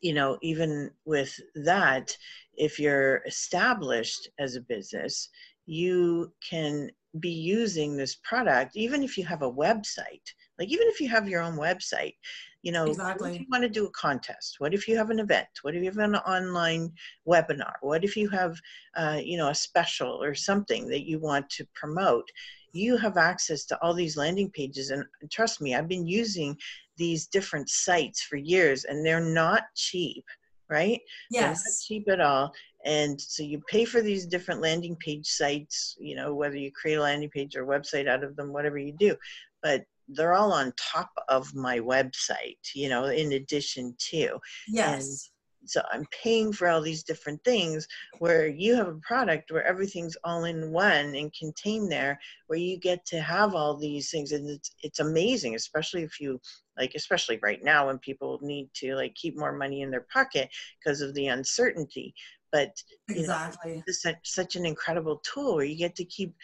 you 0.00 0.14
know, 0.14 0.38
even 0.42 0.90
with 1.04 1.38
that, 1.54 2.16
if 2.54 2.78
you're 2.78 3.22
established 3.26 4.28
as 4.38 4.56
a 4.56 4.60
business, 4.60 5.28
you 5.66 6.32
can 6.48 6.90
be 7.20 7.30
using 7.30 7.96
this 7.96 8.16
product, 8.16 8.76
even 8.76 9.02
if 9.02 9.16
you 9.16 9.24
have 9.24 9.42
a 9.42 9.50
website. 9.50 10.22
Like, 10.58 10.68
even 10.68 10.88
if 10.88 11.00
you 11.00 11.08
have 11.08 11.28
your 11.28 11.42
own 11.42 11.56
website, 11.56 12.14
you 12.62 12.72
know, 12.72 12.86
exactly. 12.86 13.34
if 13.34 13.40
you 13.40 13.46
want 13.50 13.62
to 13.62 13.68
do 13.68 13.86
a 13.86 13.90
contest? 13.90 14.56
What 14.58 14.74
if 14.74 14.88
you 14.88 14.96
have 14.96 15.10
an 15.10 15.20
event? 15.20 15.48
What 15.62 15.74
if 15.74 15.82
you 15.82 15.90
have 15.90 15.98
an 15.98 16.16
online 16.16 16.92
webinar? 17.26 17.74
What 17.80 18.04
if 18.04 18.16
you 18.16 18.28
have, 18.30 18.56
uh, 18.96 19.20
you 19.22 19.36
know, 19.36 19.48
a 19.48 19.54
special 19.54 20.22
or 20.22 20.34
something 20.34 20.88
that 20.88 21.06
you 21.06 21.20
want 21.20 21.48
to 21.50 21.66
promote? 21.74 22.28
You 22.72 22.96
have 22.96 23.16
access 23.16 23.64
to 23.66 23.78
all 23.80 23.94
these 23.94 24.16
landing 24.16 24.50
pages, 24.50 24.90
and 24.90 25.04
trust 25.30 25.60
me, 25.60 25.74
I've 25.74 25.88
been 25.88 26.06
using 26.06 26.56
these 26.98 27.26
different 27.26 27.70
sites 27.70 28.22
for 28.22 28.36
years 28.36 28.84
and 28.84 29.04
they're 29.04 29.20
not 29.20 29.62
cheap 29.74 30.24
right? 30.70 31.00
Yes. 31.30 31.86
cheap 31.86 32.08
at 32.10 32.20
all. 32.20 32.52
And 32.84 33.20
so 33.20 33.42
you 33.42 33.60
pay 33.68 33.84
for 33.84 34.00
these 34.00 34.26
different 34.26 34.60
landing 34.60 34.96
page 34.96 35.26
sites 35.26 35.96
you 35.98 36.14
know 36.14 36.34
whether 36.34 36.56
you 36.56 36.70
create 36.72 36.96
a 36.96 37.02
landing 37.02 37.30
page 37.30 37.56
or 37.56 37.66
website 37.66 38.08
out 38.08 38.22
of 38.22 38.36
them 38.36 38.52
whatever 38.52 38.78
you 38.78 38.92
do 38.92 39.16
but 39.62 39.82
they're 40.08 40.34
all 40.34 40.52
on 40.52 40.72
top 40.78 41.10
of 41.28 41.54
my 41.54 41.78
website 41.80 42.58
you 42.74 42.88
know 42.88 43.06
in 43.06 43.32
addition 43.32 43.94
to. 43.98 44.38
Yes. 44.68 45.30
so 45.66 45.82
i'm 45.90 46.06
paying 46.22 46.52
for 46.52 46.68
all 46.68 46.80
these 46.80 47.02
different 47.02 47.42
things 47.44 47.86
where 48.20 48.46
you 48.46 48.76
have 48.76 48.88
a 48.88 49.00
product 49.02 49.50
where 49.50 49.66
everything's 49.66 50.16
all 50.22 50.44
in 50.44 50.70
one 50.70 51.16
and 51.16 51.34
contained 51.36 51.90
there 51.90 52.18
where 52.46 52.60
you 52.60 52.78
get 52.78 53.04
to 53.06 53.20
have 53.20 53.56
all 53.56 53.76
these 53.76 54.08
things 54.08 54.30
and 54.30 54.48
it's 54.48 54.70
it's 54.84 55.00
amazing 55.00 55.56
especially 55.56 56.02
if 56.04 56.20
you 56.20 56.40
like 56.78 56.92
especially 56.94 57.38
right 57.42 57.62
now 57.62 57.86
when 57.86 57.98
people 57.98 58.38
need 58.42 58.68
to 58.74 58.94
like 58.94 59.14
keep 59.14 59.36
more 59.36 59.52
money 59.52 59.82
in 59.82 59.90
their 59.90 60.06
pocket 60.12 60.48
because 60.78 61.00
of 61.00 61.14
the 61.14 61.26
uncertainty. 61.28 62.14
But 62.50 62.70
exactly. 63.08 63.76
know, 63.76 63.82
it's 63.86 64.02
such, 64.02 64.16
such 64.24 64.56
an 64.56 64.64
incredible 64.64 65.20
tool 65.24 65.56
where 65.56 65.64
you 65.64 65.76
get 65.76 65.94
to 65.96 66.04
keep 66.04 66.34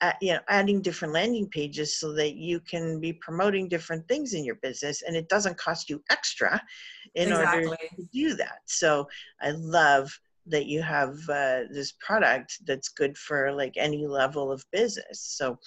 at, 0.00 0.16
you 0.20 0.32
know 0.32 0.40
adding 0.48 0.82
different 0.82 1.14
landing 1.14 1.48
pages 1.48 1.98
so 1.98 2.12
that 2.14 2.34
you 2.34 2.60
can 2.60 3.00
be 3.00 3.12
promoting 3.12 3.68
different 3.68 4.06
things 4.08 4.34
in 4.34 4.44
your 4.44 4.56
business 4.56 5.02
and 5.02 5.16
it 5.16 5.28
doesn't 5.28 5.58
cost 5.58 5.88
you 5.88 6.02
extra 6.10 6.60
in 7.14 7.28
exactly. 7.28 7.66
order 7.66 7.78
to 7.96 8.08
do 8.12 8.34
that. 8.34 8.60
So 8.66 9.06
i 9.40 9.50
love 9.50 10.10
that 10.46 10.66
you 10.66 10.82
have 10.82 11.14
uh, 11.28 11.60
this 11.70 11.92
product 11.92 12.58
that's 12.66 12.88
good 12.88 13.16
for 13.16 13.52
like 13.52 13.74
any 13.76 14.06
level 14.06 14.52
of 14.52 14.64
business. 14.72 15.20
So 15.20 15.58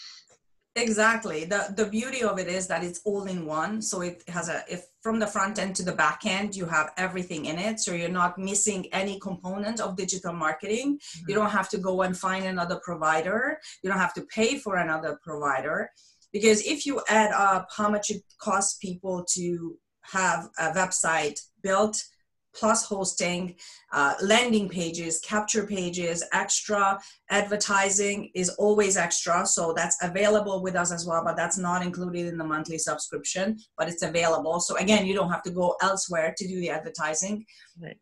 Exactly. 0.78 1.44
The 1.46 1.74
the 1.76 1.88
beauty 1.88 2.22
of 2.22 2.38
it 2.38 2.48
is 2.48 2.68
that 2.68 2.84
it's 2.84 3.02
all 3.04 3.26
in 3.26 3.46
one. 3.46 3.82
So 3.82 4.02
it 4.02 4.24
has 4.28 4.48
a 4.48 4.64
if 4.70 4.86
from 5.02 5.18
the 5.18 5.26
front 5.26 5.58
end 5.58 5.76
to 5.78 5.84
the 5.84 5.92
back 5.92 6.26
end, 6.26 6.56
you 6.56 6.66
have 6.66 6.92
everything 6.98 7.46
in 7.46 7.58
it. 7.58 7.80
So 7.80 7.94
you're 7.94 8.10
not 8.10 8.38
missing 8.38 8.86
any 8.92 9.20
component 9.20 9.80
of 9.80 9.98
digital 9.98 10.34
marketing. 10.34 11.00
Mm-hmm. 11.00 11.30
You 11.30 11.36
don't 11.36 11.50
have 11.50 11.70
to 11.70 11.80
go 11.80 12.04
and 12.04 12.16
find 12.16 12.46
another 12.46 12.80
provider. 12.84 13.60
You 13.82 13.90
don't 13.90 14.00
have 14.00 14.14
to 14.16 14.22
pay 14.22 14.60
for 14.60 14.76
another 14.76 15.20
provider. 15.24 15.90
Because 16.32 16.62
if 16.62 16.86
you 16.86 17.02
add 17.10 17.32
up 17.32 17.70
how 17.76 17.90
much 17.90 18.12
it 18.12 18.22
costs 18.40 18.78
people 18.78 19.26
to 19.36 19.78
have 20.02 20.50
a 20.60 20.72
website 20.74 21.40
built 21.64 22.04
plus 22.58 22.86
hosting, 22.86 23.56
uh, 23.94 24.16
landing 24.22 24.68
pages, 24.68 25.20
capture 25.20 25.66
pages, 25.66 26.24
extra 26.34 27.00
advertising 27.30 28.32
is 28.34 28.50
always 28.58 28.98
extra. 28.98 29.46
So 29.46 29.74
that's 29.74 29.98
available 30.04 30.62
with 30.62 30.76
us 30.76 30.92
as 30.92 31.06
well, 31.06 31.24
but 31.24 31.38
that's 31.38 31.58
not 31.58 31.82
included 31.82 32.28
in 32.28 32.38
the 32.38 32.44
monthly 32.44 32.78
subscription, 32.78 33.58
but 33.78 33.88
it's 33.88 34.04
available. 34.04 34.60
So 34.60 34.76
again, 34.78 35.06
you 35.06 35.14
don't 35.14 35.32
have 35.32 35.44
to 35.44 35.52
go 35.52 35.76
elsewhere 35.82 36.34
to 36.38 36.48
do 36.48 36.60
the 36.60 36.70
advertising. 36.70 37.46
Right. 37.82 37.98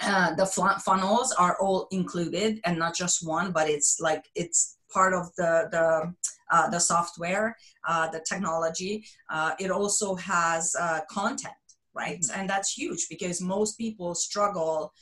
Uh, 0.00 0.34
the 0.34 0.46
funnels 0.46 1.32
are 1.32 1.56
all 1.60 1.86
included 1.90 2.60
and 2.64 2.78
not 2.78 2.94
just 2.94 3.26
one, 3.26 3.52
but 3.52 3.68
it's 3.68 4.00
like 4.00 4.24
it's 4.34 4.78
part 4.90 5.12
of 5.12 5.34
the 5.36 5.68
the 5.70 6.14
uh, 6.50 6.68
the 6.68 6.78
software, 6.78 7.56
uh, 7.88 8.08
the 8.10 8.22
technology. 8.28 9.04
Uh, 9.30 9.52
it 9.58 9.70
also 9.70 10.14
has 10.16 10.74
uh, 10.78 11.00
content 11.10 11.54
right? 11.94 12.20
Mm-hmm. 12.20 12.40
And 12.40 12.50
that's 12.50 12.72
huge 12.72 13.08
because 13.08 13.40
most 13.40 13.78
people 13.78 14.14
struggle 14.14 14.92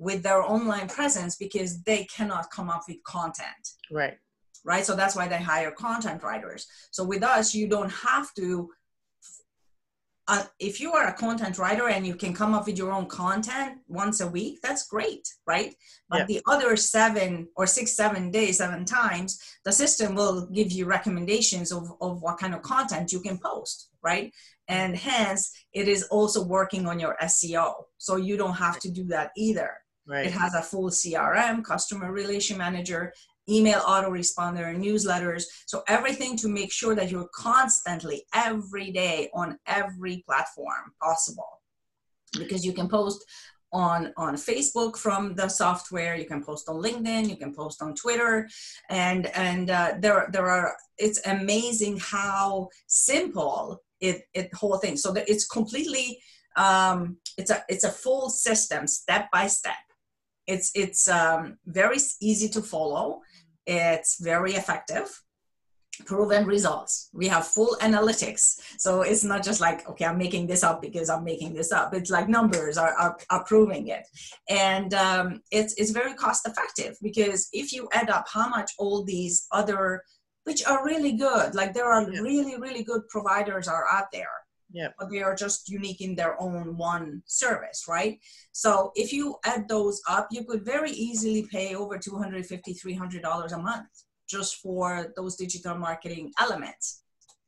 with 0.00 0.22
their 0.22 0.42
online 0.42 0.88
presence 0.88 1.36
because 1.36 1.82
they 1.82 2.04
cannot 2.04 2.50
come 2.50 2.70
up 2.70 2.82
with 2.88 2.96
content. 3.04 3.64
Right. 3.90 4.16
Right. 4.64 4.84
So 4.84 4.96
that's 4.96 5.14
why 5.14 5.28
they 5.28 5.38
hire 5.38 5.70
content 5.70 6.22
writers. 6.22 6.66
So 6.90 7.04
with 7.04 7.22
us, 7.22 7.54
you 7.54 7.68
don't 7.68 7.92
have 7.92 8.32
to. 8.34 8.70
Uh, 10.28 10.44
if 10.60 10.80
you 10.80 10.92
are 10.92 11.08
a 11.08 11.12
content 11.12 11.58
writer 11.58 11.88
and 11.88 12.06
you 12.06 12.14
can 12.14 12.32
come 12.32 12.54
up 12.54 12.66
with 12.66 12.78
your 12.78 12.92
own 12.92 13.06
content 13.06 13.78
once 13.88 14.20
a 14.20 14.26
week, 14.28 14.60
that's 14.62 14.86
great, 14.86 15.26
right? 15.44 15.74
But 16.08 16.20
yeah. 16.20 16.26
the 16.26 16.40
other 16.46 16.76
seven 16.76 17.48
or 17.56 17.66
six, 17.66 17.96
seven 17.96 18.30
days, 18.30 18.58
seven 18.58 18.84
times, 18.84 19.40
the 19.64 19.72
system 19.72 20.14
will 20.14 20.46
give 20.46 20.70
you 20.70 20.84
recommendations 20.84 21.72
of, 21.72 21.90
of 22.00 22.22
what 22.22 22.38
kind 22.38 22.54
of 22.54 22.62
content 22.62 23.12
you 23.12 23.20
can 23.20 23.38
post, 23.38 23.90
right? 24.04 24.32
And 24.70 24.96
hence 24.96 25.52
it 25.72 25.88
is 25.88 26.04
also 26.04 26.44
working 26.44 26.86
on 26.86 27.00
your 27.00 27.16
SEO. 27.22 27.72
So 27.98 28.16
you 28.16 28.36
don't 28.36 28.54
have 28.54 28.78
to 28.80 28.90
do 28.90 29.04
that 29.08 29.32
either. 29.36 29.72
Right. 30.06 30.26
It 30.26 30.32
has 30.32 30.54
a 30.54 30.62
full 30.62 30.90
CRM, 30.90 31.64
customer 31.64 32.12
relation 32.12 32.56
manager, 32.56 33.12
email 33.48 33.80
autoresponder, 33.80 34.76
newsletters. 34.76 35.44
So 35.66 35.82
everything 35.88 36.36
to 36.38 36.48
make 36.48 36.72
sure 36.72 36.94
that 36.94 37.10
you're 37.10 37.30
constantly 37.34 38.24
every 38.32 38.92
day 38.92 39.28
on 39.34 39.58
every 39.66 40.22
platform 40.26 40.94
possible. 41.02 41.60
Because 42.38 42.64
you 42.64 42.72
can 42.72 42.88
post 42.88 43.24
on 43.72 44.12
on 44.16 44.34
Facebook 44.34 44.96
from 44.96 45.34
the 45.34 45.48
software. 45.48 46.14
You 46.16 46.26
can 46.26 46.44
post 46.44 46.68
on 46.68 46.76
LinkedIn. 46.76 47.28
You 47.28 47.36
can 47.36 47.54
post 47.54 47.82
on 47.82 47.94
Twitter, 47.94 48.48
and 48.88 49.26
and 49.36 49.70
uh, 49.70 49.94
there 49.98 50.28
there 50.32 50.48
are. 50.48 50.76
It's 50.98 51.20
amazing 51.26 51.98
how 51.98 52.68
simple 52.86 53.82
it, 54.00 54.22
it 54.34 54.54
whole 54.54 54.78
thing. 54.78 54.96
So 54.96 55.12
that 55.12 55.28
it's 55.28 55.46
completely 55.46 56.20
um, 56.56 57.18
it's 57.36 57.50
a 57.50 57.64
it's 57.68 57.84
a 57.84 57.90
full 57.90 58.28
system, 58.30 58.86
step 58.86 59.30
by 59.32 59.46
step. 59.46 59.74
It's 60.46 60.70
it's 60.74 61.08
um, 61.08 61.58
very 61.66 61.98
easy 62.20 62.48
to 62.50 62.62
follow. 62.62 63.20
It's 63.66 64.20
very 64.20 64.52
effective 64.52 65.10
proven 66.04 66.46
results. 66.46 67.08
We 67.12 67.28
have 67.28 67.46
full 67.46 67.76
analytics. 67.80 68.60
So 68.78 69.02
it's 69.02 69.24
not 69.24 69.42
just 69.42 69.60
like, 69.60 69.88
okay, 69.88 70.04
I'm 70.04 70.18
making 70.18 70.46
this 70.46 70.62
up 70.62 70.80
because 70.82 71.10
I'm 71.10 71.24
making 71.24 71.54
this 71.54 71.72
up. 71.72 71.94
It's 71.94 72.10
like 72.10 72.28
numbers 72.28 72.78
are, 72.78 72.94
are, 72.94 73.18
are 73.30 73.44
proving 73.44 73.88
it. 73.88 74.06
And 74.48 74.94
um, 74.94 75.42
it's, 75.50 75.74
it's 75.74 75.90
very 75.90 76.14
cost 76.14 76.46
effective 76.46 76.96
because 77.02 77.48
if 77.52 77.72
you 77.72 77.88
add 77.92 78.10
up 78.10 78.26
how 78.32 78.48
much 78.48 78.72
all 78.78 79.04
these 79.04 79.46
other, 79.52 80.02
which 80.50 80.66
are 80.66 80.84
really 80.84 81.12
good, 81.12 81.54
like 81.54 81.72
there 81.72 81.90
are 81.94 82.02
yeah. 82.10 82.20
really, 82.20 82.56
really 82.58 82.82
good 82.82 83.02
providers 83.08 83.68
are 83.68 83.86
out 83.86 84.10
there. 84.12 84.36
Yeah. 84.72 84.88
But 84.98 85.10
they 85.10 85.22
are 85.22 85.36
just 85.44 85.68
unique 85.68 86.00
in 86.00 86.16
their 86.16 86.34
own 86.42 86.76
one 86.76 87.22
service, 87.26 87.84
right? 87.88 88.18
So 88.50 88.90
if 88.96 89.12
you 89.12 89.36
add 89.44 89.68
those 89.68 90.00
up, 90.08 90.26
you 90.32 90.42
could 90.44 90.64
very 90.64 90.90
easily 90.90 91.46
pay 91.50 91.76
over 91.76 91.98
$250, 91.98 92.82
$300 92.84 93.52
a 93.52 93.58
month 93.58 93.92
just 94.28 94.56
for 94.56 95.12
those 95.16 95.36
digital 95.36 95.76
marketing 95.76 96.32
elements. 96.40 97.02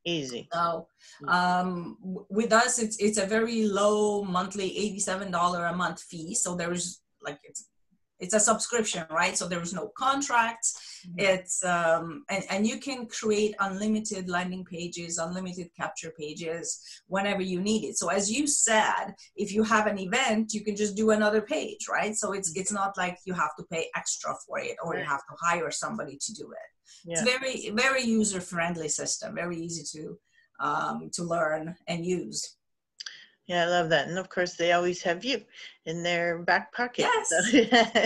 Easy. 0.05 0.49
So 0.53 0.87
um, 1.27 1.97
with 2.29 2.53
us, 2.53 2.81
it's 2.81 2.97
it's 2.99 3.19
a 3.19 3.27
very 3.37 3.69
low 3.81 4.25
monthly, 4.25 4.77
eighty-seven 4.77 5.31
dollar 5.31 5.67
a 5.67 5.77
month 5.77 6.03
fee. 6.03 6.35
So 6.35 6.57
there 6.57 6.73
is 6.73 7.03
like 7.23 7.39
it's 7.45 7.69
it's 8.23 8.35
a 8.35 8.41
subscription 8.41 9.05
right 9.11 9.37
so 9.37 9.47
there's 9.47 9.75
no 9.75 9.91
contracts 9.99 11.03
mm-hmm. 11.07 11.19
it's 11.19 11.65
um, 11.65 12.25
and, 12.31 12.45
and 12.51 12.67
you 12.67 12.79
can 12.79 13.07
create 13.07 13.55
unlimited 13.61 14.29
landing 14.29 14.65
pages 14.65 15.19
unlimited 15.19 15.69
capture 15.79 16.13
pages 16.19 16.81
whenever 17.09 17.43
you 17.43 17.61
need 17.61 17.85
it 17.85 17.99
so 17.99 18.09
as 18.09 18.31
you 18.31 18.47
said 18.47 19.13
if 19.37 19.53
you 19.53 19.63
have 19.63 19.87
an 19.87 19.99
event 19.99 20.55
you 20.55 20.63
can 20.63 20.77
just 20.77 20.97
do 20.97 21.11
another 21.11 21.43
page 21.43 21.87
right 21.91 22.15
so 22.15 22.33
it's 22.33 22.57
it's 22.57 22.73
not 22.73 22.97
like 22.97 23.19
you 23.27 23.35
have 23.35 23.55
to 23.59 23.65
pay 23.71 23.89
extra 23.97 24.33
for 24.47 24.59
it 24.61 24.77
or 24.83 24.93
right. 24.93 25.01
you 25.01 25.05
have 25.05 25.25
to 25.29 25.35
hire 25.41 25.71
somebody 25.71 26.17
to 26.21 26.33
do 26.33 26.47
it 26.53 26.71
yeah. 27.05 27.13
it's 27.13 27.23
very 27.23 27.71
very 27.75 28.03
user 28.03 28.41
friendly 28.41 28.89
system 28.89 29.35
very 29.35 29.59
easy 29.59 29.83
to 29.99 30.17
um, 30.61 31.11
to 31.13 31.25
learn 31.25 31.75
and 31.89 32.07
use 32.07 32.57
yeah, 33.53 33.65
I 33.65 33.69
love 33.69 33.91
that. 33.91 34.09
And 34.09 34.19
of 34.19 34.31
course, 34.31 34.55
they 34.55 34.73
always 34.73 35.03
have 35.03 35.27
you 35.27 35.43
in 35.85 36.03
their 36.03 36.39
back 36.39 36.73
pocket. 36.73 37.07
Yes. 37.07 37.29
So. 37.29 37.59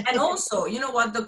and 0.09 0.19
also, 0.19 0.67
you 0.67 0.81
know 0.81 0.91
what 0.91 1.15
the 1.15 1.23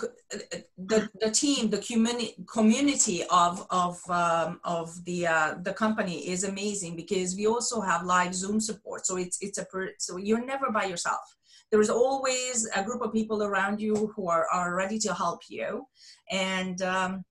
the, 0.77 1.09
the 1.21 1.31
team, 1.31 1.71
the 1.71 1.79
community 1.79 2.35
community 2.53 3.23
of 3.31 3.65
of 3.71 4.01
um, 4.11 4.59
of 4.65 5.05
the 5.05 5.29
uh, 5.29 5.55
the 5.63 5.73
company 5.73 6.29
is 6.29 6.43
amazing 6.43 6.97
because 6.97 7.37
we 7.37 7.47
also 7.47 7.81
have 7.81 8.05
live 8.05 8.35
Zoom 8.35 8.59
support. 8.59 9.07
So 9.07 9.19
it's 9.19 9.39
it's 9.41 9.59
a 9.59 9.65
per, 9.65 9.91
so 9.99 10.17
you're 10.17 10.45
never 10.45 10.73
by 10.73 10.87
yourself. 10.87 11.37
There 11.71 11.81
is 11.81 11.91
always 11.91 12.69
a 12.75 12.83
group 12.83 13.03
of 13.03 13.13
people 13.13 13.45
around 13.45 13.81
you 13.81 14.13
who 14.17 14.29
are 14.29 14.47
are 14.53 14.75
ready 14.75 14.99
to 14.99 15.15
help 15.15 15.43
you, 15.49 15.87
and. 16.29 16.83
Um, 16.83 17.25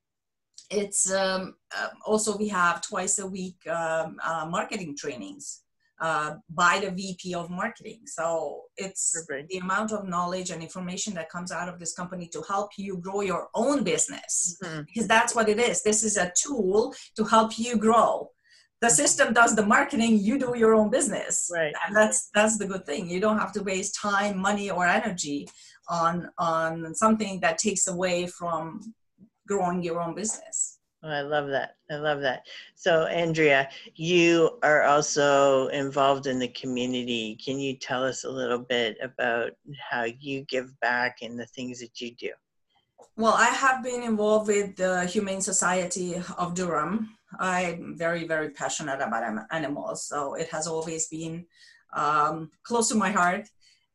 it's 0.70 1.10
um, 1.14 1.56
uh, 1.74 1.88
also 2.06 2.38
we 2.38 2.50
have 2.50 2.82
twice 2.82 3.20
a 3.20 3.26
week 3.26 3.56
um, 3.70 4.18
uh, 4.22 4.46
marketing 4.50 4.98
trainings 4.98 5.62
uh, 6.00 6.36
by 6.50 6.80
the 6.80 6.92
VP 6.92 7.34
of 7.34 7.50
marketing. 7.50 8.02
So 8.06 8.64
it's 8.76 9.14
Perfect. 9.28 9.50
the 9.50 9.58
amount 9.58 9.92
of 9.92 10.08
knowledge 10.08 10.52
and 10.52 10.62
information 10.62 11.14
that 11.16 11.30
comes 11.30 11.52
out 11.52 11.70
of 11.70 11.80
this 11.80 11.94
company 11.94 12.28
to 12.34 12.44
help 12.48 12.72
you 12.78 12.98
grow 12.98 13.22
your 13.22 13.48
own 13.56 13.84
business 13.84 14.58
mm-hmm. 14.64 14.82
because 14.86 15.08
that's 15.08 15.34
what 15.36 15.50
it 15.50 15.60
is. 15.60 15.82
This 15.82 16.04
is 16.04 16.18
a 16.18 16.32
tool 16.36 16.94
to 17.16 17.24
help 17.24 17.58
you 17.58 17.78
grow. 17.78 18.30
The 18.80 18.90
system 18.90 19.34
does 19.34 19.56
the 19.56 19.66
marketing, 19.66 20.20
you 20.20 20.38
do 20.38 20.54
your 20.56 20.76
own 20.76 20.92
business. 20.92 21.50
Right. 21.52 21.74
And 21.88 21.96
that's 21.96 22.30
that's 22.34 22.60
the 22.60 22.68
good 22.68 22.86
thing. 22.86 23.10
You 23.10 23.20
don't 23.20 23.40
have 23.40 23.52
to 23.54 23.64
waste 23.64 24.00
time, 24.00 24.38
money, 24.38 24.70
or 24.70 24.86
energy 24.86 25.48
on 25.90 26.30
on 26.38 26.94
something 26.94 27.40
that 27.40 27.58
takes 27.58 27.88
away 27.88 28.28
from 28.28 28.94
growing 29.48 29.82
your 29.82 30.00
own 30.00 30.14
business. 30.14 30.77
Oh, 31.04 31.10
I 31.10 31.22
love 31.22 31.48
that. 31.50 31.76
I 31.92 31.96
love 31.96 32.22
that. 32.22 32.48
So, 32.76 33.06
Andrea, 33.06 33.70
you 33.96 34.58
are 34.64 34.84
also 34.84 35.68
involved 35.68 36.26
in 36.26 36.40
the 36.40 36.48
community. 36.50 37.38
Can 37.44 37.60
you 37.60 37.76
tell 37.76 38.04
us 38.04 38.24
a 38.24 38.30
little 38.30 38.58
bit 38.58 38.98
about 39.02 39.52
how 39.90 40.06
you 40.06 40.42
give 40.46 40.78
back 40.80 41.18
and 41.22 41.40
the 41.40 41.46
things 41.46 41.80
that 41.82 42.02
you 42.02 42.16
do? 42.16 42.32
Well, 43.16 43.34
I 43.34 43.46
have 43.46 43.84
been 43.84 44.02
involved 44.02 44.48
with 44.48 44.76
the 44.76 45.06
Humane 45.06 45.42
Society 45.42 46.22
of 46.38 46.56
Durham. 46.56 47.16
I'm 47.40 47.96
very, 47.96 48.26
very 48.26 48.50
passionate 48.50 49.02
about 49.02 49.46
animals, 49.52 50.08
so 50.08 50.34
it 50.34 50.50
has 50.50 50.66
always 50.66 51.08
been 51.08 51.46
um, 51.94 52.50
close 52.64 52.90
to 52.90 52.96
my 52.96 53.12
heart. 53.12 53.48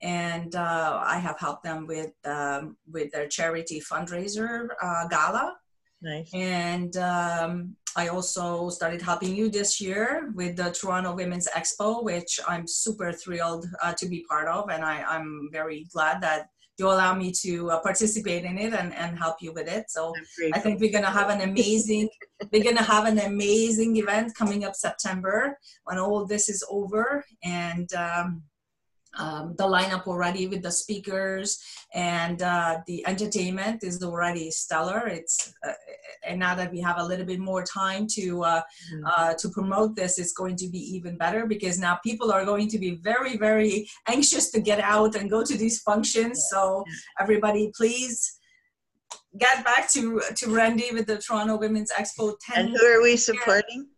And 0.02 0.54
uh, 0.54 1.00
I 1.04 1.18
have 1.18 1.38
helped 1.38 1.62
them 1.62 1.86
with 1.86 2.12
um, 2.24 2.76
with 2.90 3.12
their 3.12 3.28
charity 3.28 3.80
fundraiser 3.80 4.68
uh, 4.82 5.06
gala 5.06 5.54
Nice. 6.02 6.30
And 6.34 6.96
um, 6.96 7.76
I 7.96 8.08
also 8.08 8.68
started 8.70 9.00
helping 9.00 9.36
you 9.36 9.48
this 9.48 9.80
year 9.80 10.32
with 10.34 10.56
the 10.56 10.70
Toronto 10.72 11.14
Women's 11.14 11.48
Expo, 11.48 12.02
which 12.02 12.40
I'm 12.48 12.66
super 12.66 13.12
thrilled 13.12 13.66
uh, 13.82 13.92
to 13.94 14.06
be 14.06 14.24
part 14.28 14.48
of. 14.48 14.68
And 14.70 14.84
I, 14.84 15.02
I'm 15.02 15.48
very 15.52 15.86
glad 15.92 16.20
that 16.22 16.48
you 16.78 16.86
allow 16.86 17.14
me 17.14 17.32
to 17.42 17.70
uh, 17.70 17.80
participate 17.80 18.44
in 18.44 18.58
it 18.58 18.72
and, 18.72 18.94
and 18.94 19.18
help 19.18 19.36
you 19.40 19.52
with 19.52 19.68
it. 19.68 19.90
So 19.90 20.12
I 20.52 20.58
think 20.58 20.80
we're 20.80 20.90
gonna 20.90 21.10
have 21.10 21.30
an 21.30 21.42
amazing 21.42 22.08
we're 22.52 22.64
gonna 22.64 22.82
have 22.82 23.06
an 23.06 23.18
amazing 23.18 23.96
event 23.96 24.34
coming 24.34 24.64
up 24.64 24.74
September 24.74 25.58
when 25.84 25.98
all 25.98 26.26
this 26.26 26.48
is 26.48 26.64
over 26.70 27.24
and 27.44 27.92
um, 27.92 28.42
um, 29.18 29.54
the 29.56 29.64
lineup 29.64 30.06
already 30.06 30.46
with 30.46 30.62
the 30.62 30.72
speakers 30.72 31.62
and 31.92 32.40
uh, 32.42 32.78
the 32.86 33.06
entertainment 33.06 33.84
is 33.84 34.02
already 34.02 34.50
stellar. 34.50 35.06
It's 35.06 35.52
uh, 35.66 35.72
and 36.24 36.38
now 36.38 36.54
that 36.54 36.72
we 36.72 36.80
have 36.80 36.98
a 36.98 37.04
little 37.04 37.26
bit 37.26 37.40
more 37.40 37.62
time 37.62 38.06
to 38.12 38.44
uh, 38.44 38.62
mm-hmm. 38.94 39.04
uh, 39.06 39.34
to 39.34 39.48
promote 39.50 39.96
this, 39.96 40.18
it's 40.18 40.32
going 40.32 40.56
to 40.56 40.68
be 40.68 40.78
even 40.78 41.16
better 41.16 41.46
because 41.46 41.78
now 41.78 41.98
people 42.02 42.32
are 42.32 42.44
going 42.44 42.68
to 42.68 42.78
be 42.78 42.92
very 42.96 43.36
very 43.36 43.88
anxious 44.08 44.50
to 44.52 44.60
get 44.60 44.80
out 44.80 45.14
and 45.14 45.30
go 45.30 45.44
to 45.44 45.56
these 45.58 45.80
functions. 45.80 46.38
Yeah. 46.38 46.58
So 46.58 46.84
everybody, 47.20 47.70
please 47.76 48.38
get 49.38 49.64
back 49.64 49.90
to 49.92 50.22
to 50.36 50.50
Randy 50.50 50.90
with 50.92 51.06
the 51.06 51.18
Toronto 51.18 51.58
Women's 51.58 51.92
Expo. 51.92 52.34
10 52.40 52.66
and 52.66 52.76
who 52.76 52.86
are 52.86 53.02
we 53.02 53.16
supporting? 53.16 53.88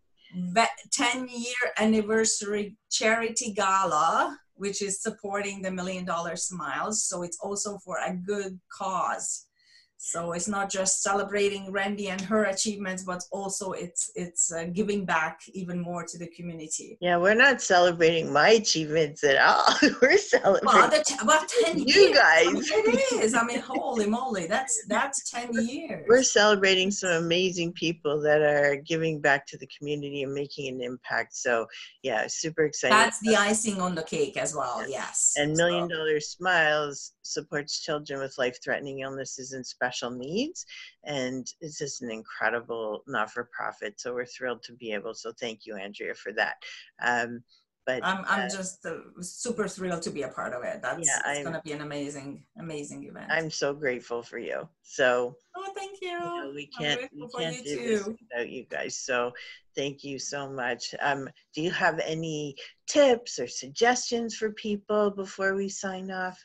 10 0.91 1.29
year 1.29 1.55
anniversary 1.79 2.77
charity 2.91 3.53
gala 3.53 4.37
which 4.57 4.83
is 4.83 5.03
supporting 5.03 5.63
the 5.63 5.71
million 5.71 6.05
dollar 6.05 6.37
smiles. 6.37 7.05
So 7.05 7.23
it's 7.23 7.39
also 7.41 7.79
for 7.79 7.99
a 7.99 8.15
good 8.15 8.59
cause. 8.71 9.47
So 9.97 10.33
it's 10.33 10.49
not 10.49 10.71
just 10.71 11.03
celebrating 11.03 11.73
Randy 11.73 12.09
and 12.09 12.21
her 12.21 12.45
achievements, 12.45 13.05
but 13.05 13.23
also 13.31 13.73
it's 13.73 14.11
it's 14.15 14.53
uh, 14.53 14.65
giving 14.73 15.07
back 15.07 15.41
even 15.55 15.81
more 15.81 16.05
to 16.05 16.19
the 16.19 16.29
community. 16.29 16.99
Yeah, 17.01 17.17
we're 17.17 17.35
not 17.35 17.63
celebrating 17.63 18.33
my 18.33 18.51
achievements 18.51 19.25
at 19.25 19.39
all. 19.39 19.65
we're 20.03 20.19
celebrating 20.19 20.67
well, 20.67 21.03
t- 21.03 21.15
well, 21.25 21.47
ten 21.65 21.79
you 21.79 21.85
years. 21.87 22.19
guys. 22.19 22.47
I 22.47 22.53
mean, 22.53 22.65
it 22.67 23.13
is. 23.25 23.35
I 23.35 23.45
mean, 23.45 23.61
holy 23.61 24.07
moly, 24.07 24.47
that's 24.47 24.85
that's 24.89 25.31
ten 25.31 25.53
years. 25.53 26.05
We're 26.07 26.23
celebrating 26.23 26.91
some 26.91 27.13
amazing 27.13 27.73
people 27.73 28.21
that 28.23 28.43
are 28.43 28.77
giving 28.77 29.21
back 29.23 29.47
to 29.47 29.59
the 29.59 29.69
community 29.79 30.23
and 30.23 30.35
making 30.35 30.69
an 30.69 30.83
impact. 30.83 31.35
So 31.35 31.67
yeah, 32.03 32.27
super 32.29 32.67
excited. 32.67 32.93
That's 32.93 33.21
the 33.21 33.37
icing 33.37 33.81
on 33.81 33.95
the 33.95 34.03
cake 34.03 34.37
as 34.37 34.55
well. 34.55 34.87
Yes. 34.87 35.33
And 35.39 35.57
Million 35.57 35.89
so. 35.89 35.97
Dollar 35.97 36.21
Smiles 36.21 37.14
supports 37.27 37.81
children 37.81 38.21
with 38.21 38.39
life-threatening 38.39 39.01
illnesses 39.01 39.53
and 39.53 39.67
special 39.67 40.11
needs 40.11 40.67
and 41.05 41.47
it's 41.61 41.79
just 41.79 42.03
an 42.03 42.11
incredible 42.11 43.03
not-for-profit 43.07 43.99
so 44.01 44.15
we're 44.15 44.27
thrilled 44.27 44.63
to 44.63 44.73
be 44.75 44.93
able 44.93 45.15
so 45.15 45.33
thank 45.41 45.67
you 45.67 45.77
andrea 45.77 46.15
for 46.15 46.33
that 46.33 46.57
um, 47.03 47.43
but 47.87 48.01
I'm, 48.03 48.25
I'm 48.27 48.47
uh, 48.47 48.49
just 48.49 48.87
uh, 48.87 48.97
super 49.21 49.69
thrilled 49.69 50.03
to 50.03 50.11
be 50.11 50.23
a 50.23 50.29
part 50.29 50.55
of 50.55 50.65
it. 50.65 50.81
That's 50.81 51.07
yeah, 51.07 51.33
it's 51.33 51.43
going 51.43 51.55
to 51.55 51.61
be 51.63 51.73
an 51.73 51.83
amazing, 51.83 52.43
amazing 52.59 53.05
event. 53.05 53.27
I'm 53.31 53.51
so 53.51 53.75
grateful 53.75 54.23
for 54.23 54.39
you. 54.39 54.67
So, 54.83 55.37
oh, 55.55 55.73
thank 55.77 56.01
you. 56.01 56.09
you 56.09 56.19
know, 56.19 56.53
we 56.55 56.67
can't, 56.67 57.03
we 57.13 57.29
can't 57.29 57.63
do 57.63 57.77
too. 57.77 57.89
this 57.89 58.07
without 58.07 58.49
you 58.49 58.65
guys. 58.71 58.97
So, 58.97 59.33
thank 59.77 60.03
you 60.03 60.19
so 60.19 60.49
much. 60.49 60.95
Um, 61.01 61.29
do 61.55 61.61
you 61.61 61.71
have 61.73 62.01
any 62.05 62.57
tips 62.87 63.39
or 63.39 63.49
suggestions 63.49 64.35
for 64.35 64.51
people 64.53 65.11
before 65.11 65.55
we 65.55 65.69
sign 65.69 66.11
off? 66.11 66.43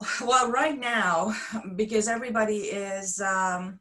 well 0.24 0.50
right 0.50 0.78
now 0.78 1.34
because 1.76 2.08
everybody 2.08 2.58
is 2.58 3.20
um, 3.20 3.80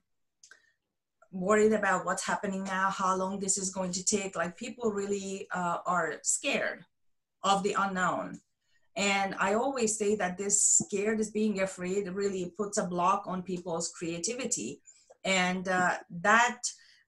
worried 1.31 1.73
about 1.73 2.05
what's 2.05 2.25
happening 2.25 2.63
now 2.63 2.89
how 2.89 3.15
long 3.15 3.39
this 3.39 3.57
is 3.57 3.69
going 3.69 3.91
to 3.91 4.03
take 4.03 4.35
like 4.35 4.57
people 4.57 4.91
really 4.91 5.47
uh, 5.53 5.77
are 5.85 6.15
scared 6.23 6.85
of 7.43 7.61
the 7.63 7.75
unknown. 7.77 8.39
And 8.97 9.35
i 9.39 9.53
always 9.53 9.97
say 9.97 10.15
that 10.15 10.37
this 10.37 10.63
scared 10.81 11.19
is 11.19 11.29
being 11.29 11.61
afraid 11.61 12.07
really 12.07 12.53
puts 12.57 12.77
a 12.77 12.87
block 12.87 13.23
on 13.27 13.43
people's 13.43 13.91
creativity. 13.91 14.81
And 15.25 15.67
uh, 15.67 15.97
that 16.21 16.61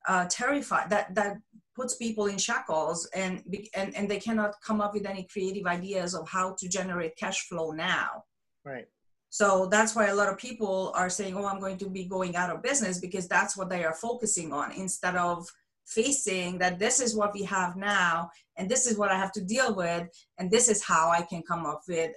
uh, 0.07 0.25
terrified 0.29 0.89
that 0.89 1.13
that 1.15 1.37
puts 1.75 1.95
people 1.95 2.25
in 2.25 2.37
shackles 2.37 3.07
and, 3.13 3.43
and 3.75 3.95
and 3.95 4.09
they 4.09 4.19
cannot 4.19 4.55
come 4.61 4.81
up 4.81 4.93
with 4.93 5.05
any 5.05 5.23
creative 5.31 5.65
ideas 5.67 6.15
of 6.15 6.27
how 6.27 6.55
to 6.59 6.67
generate 6.67 7.15
cash 7.15 7.47
flow 7.47 7.71
now. 7.71 8.23
Right 8.65 8.87
so 9.29 9.67
that's 9.67 9.95
why 9.95 10.07
a 10.07 10.15
lot 10.15 10.29
of 10.29 10.37
people 10.37 10.91
are 10.95 11.09
saying 11.09 11.35
oh 11.35 11.45
i'm 11.45 11.59
going 11.59 11.77
to 11.77 11.89
be 11.89 12.05
going 12.05 12.35
out 12.35 12.49
of 12.49 12.63
business 12.63 12.99
because 12.99 13.27
that's 13.27 13.57
what 13.57 13.69
they 13.69 13.83
are 13.83 13.93
focusing 13.93 14.53
on 14.53 14.71
instead 14.71 15.15
of 15.15 15.47
facing 15.85 16.57
that 16.57 16.79
this 16.79 16.99
is 16.99 17.15
what 17.15 17.33
we 17.33 17.43
have 17.43 17.75
now 17.77 18.29
and 18.57 18.69
this 18.69 18.85
is 18.85 18.97
what 18.97 19.11
i 19.11 19.15
have 19.15 19.31
to 19.31 19.43
deal 19.43 19.73
with 19.73 20.07
and 20.37 20.51
this 20.51 20.67
is 20.67 20.83
how 20.83 21.09
i 21.09 21.21
can 21.21 21.41
come 21.41 21.65
up 21.65 21.81
with 21.87 22.11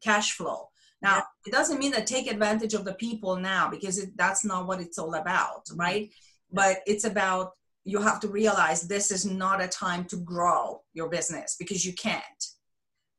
cash 0.00 0.32
flow. 0.32 0.68
Now 1.02 1.16
yeah. 1.16 1.22
it 1.46 1.52
doesn't 1.52 1.78
mean 1.78 1.92
that 1.92 2.06
take 2.06 2.30
advantage 2.30 2.74
of 2.74 2.84
the 2.84 2.94
people 2.94 3.36
now 3.36 3.70
because 3.70 3.98
it, 3.98 4.16
that's 4.16 4.44
not 4.44 4.66
what 4.66 4.80
it's 4.80 4.98
all 4.98 5.14
about 5.14 5.62
right? 5.74 6.10
But 6.52 6.78
it's 6.86 7.04
about 7.04 7.52
you 7.84 8.00
have 8.00 8.20
to 8.20 8.28
realize 8.28 8.82
this 8.82 9.10
is 9.10 9.24
not 9.24 9.62
a 9.62 9.68
time 9.68 10.04
to 10.06 10.16
grow 10.16 10.82
your 10.92 11.08
business 11.08 11.56
because 11.58 11.84
you 11.84 11.94
can't 11.94 12.44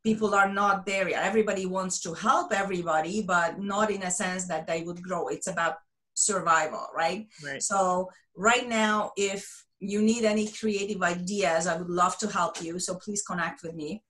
people 0.03 0.33
are 0.33 0.51
not 0.51 0.85
there 0.85 1.09
yet. 1.09 1.23
Everybody 1.23 1.65
wants 1.65 2.01
to 2.01 2.13
help 2.13 2.53
everybody 2.53 3.21
but 3.21 3.59
not 3.59 3.91
in 3.91 4.03
a 4.03 4.11
sense 4.11 4.47
that 4.47 4.67
they 4.67 4.83
would 4.83 5.01
grow. 5.01 5.27
It's 5.27 5.47
about 5.47 5.75
survival 6.13 6.87
right, 6.95 7.27
right. 7.43 7.63
so 7.63 8.09
right 8.35 8.67
now 8.67 9.11
if 9.15 9.65
you 9.79 10.01
need 10.01 10.23
any 10.23 10.47
creative 10.47 11.01
ideas 11.01 11.67
i 11.67 11.75
would 11.75 11.89
love 11.89 12.17
to 12.17 12.27
help 12.27 12.61
you 12.61 12.77
so 12.79 12.95
please 12.95 13.23
connect 13.23 13.63
with 13.63 13.75
me. 13.75 14.03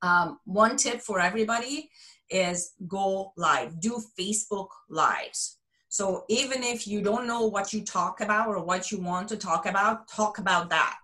Um, 0.00 0.38
one 0.44 0.76
tip 0.76 1.00
for 1.00 1.18
everybody 1.18 1.90
is 2.30 2.74
go 2.86 3.32
live. 3.36 3.80
Do 3.80 4.00
facebook 4.18 4.68
lives. 4.88 5.58
So 5.88 6.24
even 6.28 6.62
if 6.62 6.86
you 6.86 7.00
don't 7.02 7.26
know 7.26 7.46
what 7.46 7.72
you 7.72 7.82
talk 7.84 8.20
about 8.20 8.48
or 8.48 8.62
what 8.62 8.92
you 8.92 9.00
want 9.00 9.28
to 9.30 9.36
talk 9.36 9.66
about, 9.66 10.06
talk 10.08 10.38
about 10.38 10.70
that. 10.70 11.00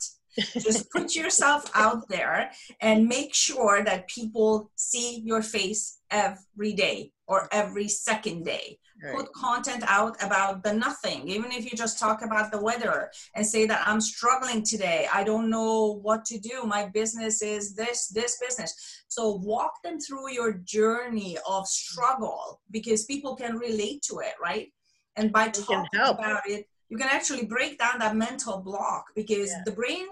Just 0.54 0.90
put 0.90 1.14
yourself 1.14 1.70
out 1.74 2.08
there 2.08 2.50
and 2.80 3.06
make 3.06 3.34
sure 3.34 3.84
that 3.84 4.08
people 4.08 4.70
see 4.76 5.20
your 5.24 5.42
face 5.42 5.98
every 6.10 6.72
day 6.72 7.12
or 7.26 7.48
every 7.52 7.88
second 7.88 8.44
day. 8.44 8.78
Right. 9.02 9.16
Put 9.16 9.32
content 9.32 9.82
out 9.86 10.22
about 10.22 10.62
the 10.62 10.72
nothing, 10.72 11.28
even 11.28 11.50
if 11.52 11.64
you 11.64 11.76
just 11.76 11.98
talk 11.98 12.22
about 12.22 12.52
the 12.52 12.62
weather 12.62 13.10
and 13.34 13.44
say 13.44 13.66
that 13.66 13.82
I'm 13.86 14.00
struggling 14.00 14.62
today. 14.62 15.08
I 15.12 15.24
don't 15.24 15.50
know 15.50 15.98
what 16.02 16.24
to 16.26 16.38
do. 16.38 16.62
My 16.64 16.86
business 16.86 17.42
is 17.42 17.74
this, 17.74 18.08
this 18.08 18.38
business. 18.38 19.04
So 19.08 19.34
walk 19.34 19.82
them 19.82 19.98
through 20.00 20.32
your 20.32 20.52
journey 20.52 21.36
of 21.46 21.66
struggle 21.66 22.60
because 22.70 23.04
people 23.04 23.34
can 23.36 23.56
relate 23.58 24.02
to 24.02 24.20
it, 24.20 24.34
right? 24.42 24.72
And 25.16 25.32
by 25.32 25.48
talking 25.48 25.86
about 25.94 26.42
it, 26.46 26.66
you 26.88 26.96
can 26.96 27.08
actually 27.10 27.46
break 27.46 27.78
down 27.78 27.98
that 27.98 28.16
mental 28.16 28.58
block 28.58 29.06
because 29.16 29.50
yeah. 29.50 29.62
the 29.64 29.72
brain 29.72 30.06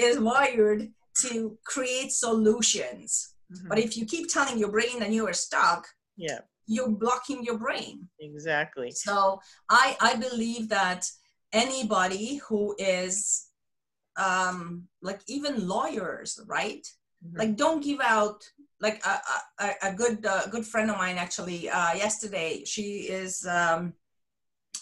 is 0.00 0.18
wired 0.18 0.88
to 1.22 1.58
create 1.64 2.12
solutions. 2.12 3.34
Mm-hmm. 3.52 3.68
But 3.68 3.78
if 3.78 3.96
you 3.96 4.06
keep 4.06 4.28
telling 4.28 4.58
your 4.58 4.70
brain 4.70 4.98
that 5.00 5.10
you 5.10 5.26
are 5.26 5.32
stuck, 5.32 5.86
yeah, 6.16 6.40
you're 6.66 6.90
blocking 6.90 7.44
your 7.44 7.58
brain. 7.58 8.08
Exactly. 8.20 8.90
So 8.90 9.40
I 9.68 9.96
I 10.00 10.16
believe 10.16 10.68
that 10.68 11.06
anybody 11.52 12.40
who 12.48 12.74
is 12.78 13.48
um 14.16 14.88
like 15.02 15.20
even 15.26 15.66
lawyers, 15.66 16.40
right? 16.46 16.86
Mm-hmm. 17.24 17.38
Like 17.38 17.56
don't 17.56 17.82
give 17.82 18.00
out 18.00 18.42
like 18.80 19.04
a, 19.04 19.20
a, 19.58 19.90
a 19.90 19.92
good 19.92 20.24
uh, 20.24 20.46
good 20.46 20.66
friend 20.66 20.90
of 20.90 20.96
mine 20.96 21.18
actually 21.18 21.68
uh, 21.68 21.92
yesterday 21.94 22.64
she 22.64 23.08
is 23.08 23.46
um, 23.46 23.92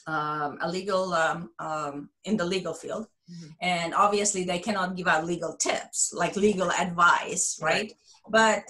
um, 0.07 0.59
a 0.63 0.71
legal 0.71 1.13
um, 1.13 1.51
um, 1.59 2.09
in 2.25 2.37
the 2.37 2.45
legal 2.45 2.73
field 2.73 3.07
mm-hmm. 3.31 3.51
and 3.61 3.95
obviously 3.95 4.45
they 4.45 4.59
cannot 4.59 4.97
give 4.97 5.09
out 5.09 5.25
legal 5.25 5.55
tips 5.57 6.13
like 6.15 6.37
legal 6.37 6.71
advice 6.73 7.59
right? 7.63 7.73
right 7.73 7.93
but 8.29 8.63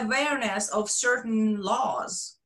awareness 0.00 0.68
of 0.68 0.90
certain 0.90 1.60
laws 1.60 2.36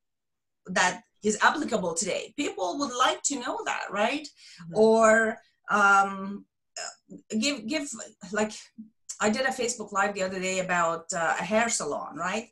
that 0.67 1.03
is 1.23 1.37
applicable 1.41 1.93
today 1.93 2.33
people 2.37 2.77
would 2.79 2.95
like 2.95 3.21
to 3.23 3.39
know 3.39 3.59
that 3.65 3.85
right 3.91 4.27
mm-hmm. 4.61 4.77
or 4.77 5.37
um, 5.69 6.45
give 7.39 7.67
give 7.67 7.87
like 8.31 8.51
i 9.21 9.29
did 9.29 9.45
a 9.45 9.49
facebook 9.49 9.91
live 9.91 10.13
the 10.13 10.23
other 10.23 10.39
day 10.39 10.59
about 10.59 11.05
uh, 11.13 11.35
a 11.39 11.43
hair 11.43 11.69
salon 11.69 12.15
right 12.15 12.49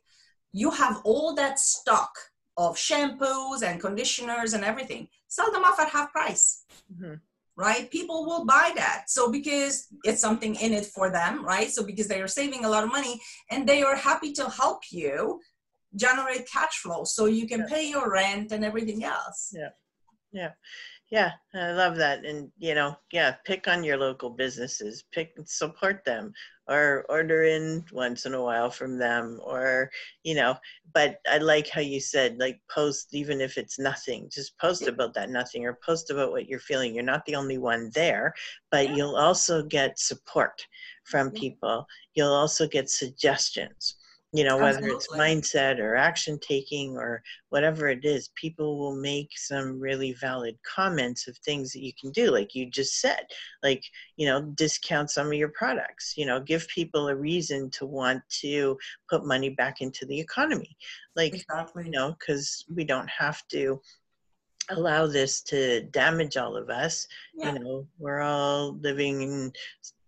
you 0.52 0.70
have 0.70 1.00
all 1.04 1.34
that 1.34 1.58
stock 1.58 2.12
of 2.56 2.76
shampoos 2.76 3.62
and 3.62 3.80
conditioners 3.80 4.52
and 4.54 4.64
everything 4.64 5.08
sell 5.28 5.50
them 5.50 5.64
off 5.64 5.80
at 5.80 5.88
half 5.88 6.12
price 6.12 6.64
mm-hmm. 6.92 7.14
Right? 7.56 7.90
People 7.90 8.26
will 8.26 8.44
buy 8.44 8.72
that. 8.74 9.04
So 9.08 9.30
because 9.30 9.86
it's 10.04 10.20
something 10.20 10.54
in 10.56 10.72
it 10.72 10.86
for 10.86 11.10
them 11.10 11.44
right? 11.44 11.70
So 11.70 11.84
because 11.84 12.08
they 12.08 12.20
are 12.20 12.28
saving 12.28 12.64
a 12.64 12.68
lot 12.68 12.84
of 12.84 12.90
money 12.90 13.20
and 13.50 13.68
they 13.68 13.82
are 13.82 13.96
happy 13.96 14.32
to 14.34 14.48
help 14.50 14.82
you 14.90 15.40
generate 15.96 16.50
cash 16.50 16.78
flow 16.82 17.04
so 17.04 17.26
you 17.26 17.46
can 17.46 17.60
yeah. 17.60 17.66
pay 17.68 17.88
your 17.88 18.10
rent 18.10 18.50
and 18.52 18.64
everything 18.64 19.04
else. 19.04 19.52
Yeah 19.54 19.68
yeah. 20.34 20.50
Yeah 21.10 21.30
i 21.54 21.70
love 21.72 21.96
that 21.96 22.24
and 22.24 22.50
you 22.58 22.74
know 22.74 22.96
yeah 23.12 23.36
pick 23.44 23.68
on 23.68 23.84
your 23.84 23.96
local 23.96 24.30
businesses 24.30 25.04
pick 25.12 25.32
support 25.44 26.04
them 26.04 26.32
or 26.66 27.04
order 27.08 27.44
in 27.44 27.84
once 27.92 28.26
in 28.26 28.34
a 28.34 28.42
while 28.42 28.70
from 28.70 28.98
them 28.98 29.38
or 29.44 29.90
you 30.24 30.34
know 30.34 30.56
but 30.92 31.18
i 31.30 31.38
like 31.38 31.68
how 31.68 31.80
you 31.80 32.00
said 32.00 32.36
like 32.38 32.58
post 32.68 33.14
even 33.14 33.40
if 33.40 33.58
it's 33.58 33.78
nothing 33.78 34.28
just 34.32 34.58
post 34.58 34.88
about 34.88 35.14
that 35.14 35.30
nothing 35.30 35.64
or 35.64 35.78
post 35.86 36.10
about 36.10 36.32
what 36.32 36.48
you're 36.48 36.58
feeling. 36.58 36.94
You're 36.94 37.04
not 37.04 37.24
the 37.26 37.36
only 37.36 37.58
one 37.58 37.90
there 37.94 38.34
but 38.72 38.88
yeah. 38.88 38.96
you'll 38.96 39.16
also 39.16 39.62
get 39.62 40.00
support 40.00 40.66
from 41.04 41.30
people. 41.30 41.86
You'll 42.14 42.32
also 42.32 42.66
get 42.66 42.90
suggestions 42.90 43.96
you 44.34 44.42
know 44.42 44.56
whether 44.56 44.78
Absolutely. 44.78 44.96
it's 44.96 45.08
mindset 45.08 45.78
or 45.78 45.94
action 45.94 46.38
taking 46.40 46.96
or 46.96 47.22
whatever 47.50 47.88
it 47.88 48.04
is 48.04 48.30
people 48.34 48.78
will 48.78 48.96
make 48.96 49.30
some 49.36 49.78
really 49.78 50.12
valid 50.14 50.58
comments 50.64 51.28
of 51.28 51.36
things 51.38 51.72
that 51.72 51.84
you 51.84 51.92
can 51.98 52.10
do 52.10 52.32
like 52.32 52.52
you 52.52 52.68
just 52.68 53.00
said 53.00 53.24
like 53.62 53.84
you 54.16 54.26
know 54.26 54.42
discount 54.56 55.08
some 55.08 55.28
of 55.28 55.34
your 55.34 55.50
products 55.50 56.14
you 56.16 56.26
know 56.26 56.40
give 56.40 56.66
people 56.66 57.06
a 57.08 57.14
reason 57.14 57.70
to 57.70 57.86
want 57.86 58.20
to 58.28 58.76
put 59.08 59.24
money 59.24 59.50
back 59.50 59.80
into 59.80 60.04
the 60.06 60.18
economy 60.18 60.76
like 61.14 61.34
exactly. 61.34 61.84
you 61.84 61.90
know 61.92 62.16
because 62.18 62.64
we 62.74 62.84
don't 62.84 63.08
have 63.08 63.46
to 63.46 63.80
allow 64.70 65.06
this 65.06 65.42
to 65.42 65.82
damage 65.92 66.36
all 66.36 66.56
of 66.56 66.70
us 66.70 67.06
yeah. 67.36 67.52
you 67.52 67.58
know 67.60 67.86
we're 67.98 68.20
all 68.20 68.76
living 68.80 69.22
in 69.22 69.52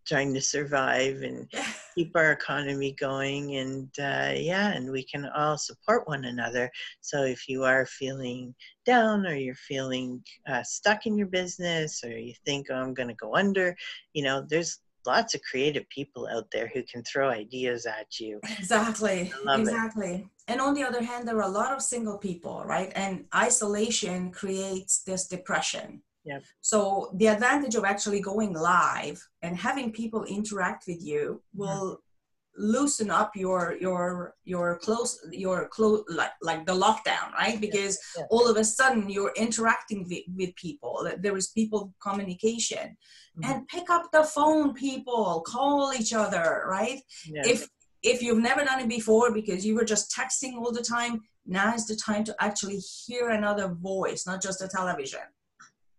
trying 0.07 0.33
to 0.35 0.41
survive 0.41 1.23
and 1.23 1.51
keep 1.95 2.13
our 2.15 2.33
economy 2.33 2.95
going 2.99 3.57
and 3.57 3.89
uh, 3.99 4.33
yeah 4.35 4.73
and 4.73 4.91
we 4.91 5.05
can 5.05 5.27
all 5.37 5.59
support 5.59 6.09
one 6.09 6.25
another. 6.25 6.71
So 7.01 7.25
if 7.25 7.49
you 7.49 7.65
are 7.65 7.87
feeling 7.87 8.55
down 8.85 9.27
or 9.27 9.35
you're 9.35 9.55
feeling 9.55 10.23
uh, 10.49 10.63
stuck 10.63 11.07
in 11.07 11.17
your 11.19 11.27
business 11.27 12.03
or 12.05 12.11
you 12.11 12.35
think 12.45 12.69
oh, 12.71 12.77
i'm 12.77 12.95
going 12.95 13.09
to 13.09 13.15
go 13.15 13.35
under 13.35 13.77
you 14.15 14.23
know 14.23 14.45
there's 14.49 14.79
lots 15.07 15.35
of 15.35 15.43
creative 15.43 15.89
people 15.89 16.29
out 16.31 16.49
there 16.53 16.71
who 16.75 16.83
can 16.83 17.03
throw 17.05 17.31
ideas 17.31 17.87
at 17.87 18.19
you. 18.19 18.41
Exactly. 18.59 19.33
Exactly 19.49 20.15
it. 20.15 20.25
and 20.49 20.61
on 20.61 20.75
the 20.75 20.83
other 20.83 21.03
hand 21.03 21.27
there 21.27 21.37
are 21.37 21.43
a 21.43 21.49
lot 21.49 21.73
of 21.73 21.81
single 21.81 22.19
people 22.19 22.65
right? 22.67 22.93
And 22.95 23.25
isolation 23.35 24.33
creates 24.33 25.03
this 25.05 25.29
depression 25.29 26.03
yeah. 26.27 26.41
So 26.61 27.13
the 27.15 27.29
advantage 27.29 27.77
of 27.77 27.85
actually 27.85 28.21
going 28.21 28.53
live 28.53 29.23
and 29.43 29.57
having 29.57 29.93
people 29.93 30.25
interact 30.25 30.85
with 30.89 31.01
you 31.01 31.41
will 31.55 32.01
mm-hmm. 32.59 32.73
loosen 32.73 33.11
up 33.13 33.31
your 33.37 33.77
your 33.81 34.35
your 34.45 34.79
close 34.79 35.21
your 35.31 35.69
close 35.69 36.03
like 36.09 36.33
like 36.43 36.67
the 36.67 36.75
lockdown 36.75 37.33
right? 37.33 37.61
Because 37.61 37.97
all 38.29 38.51
of 38.51 38.57
a 38.57 38.65
sudden 38.65 39.09
you're 39.09 39.33
interacting 39.37 40.05
with, 40.11 40.25
with 40.37 40.55
people. 40.57 41.09
There 41.21 41.37
is 41.37 41.49
people 41.49 41.95
communication. 42.03 42.97
Mm-hmm. 43.39 43.53
and 43.53 43.69
pick 43.69 43.91
up 43.91 44.05
the 44.13 44.25
phone 44.25 44.73
people. 44.73 45.45
Call 45.47 45.93
each 45.93 46.13
other 46.15 46.65
right? 46.67 47.01
If 47.27 47.69
if 48.03 48.23
you've 48.23 48.39
never 48.39 48.65
done 48.65 48.81
it 48.81 48.89
before 48.89 49.33
because 49.33 49.65
you 49.67 49.75
were 49.75 49.85
just 49.85 50.11
texting 50.11 50.55
all 50.57 50.73
the 50.73 50.83
time 50.83 51.21
now 51.47 51.75
is 51.75 51.87
the 51.87 51.97
time 51.97 52.25
to 52.25 52.35
actually 52.41 52.79
hear 52.79 53.31
another 53.31 53.69
voice 53.69 54.27
not 54.27 54.43
just 54.43 54.63
a 54.63 54.69
television 54.69 55.21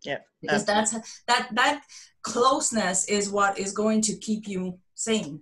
yeah. 0.04 0.18
Because 0.40 0.64
that's 0.64 0.92
that 1.26 1.48
that 1.52 1.82
closeness 2.22 3.06
is 3.08 3.30
what 3.30 3.58
is 3.58 3.72
going 3.72 4.00
to 4.02 4.16
keep 4.16 4.46
you 4.46 4.78
sane. 4.94 5.40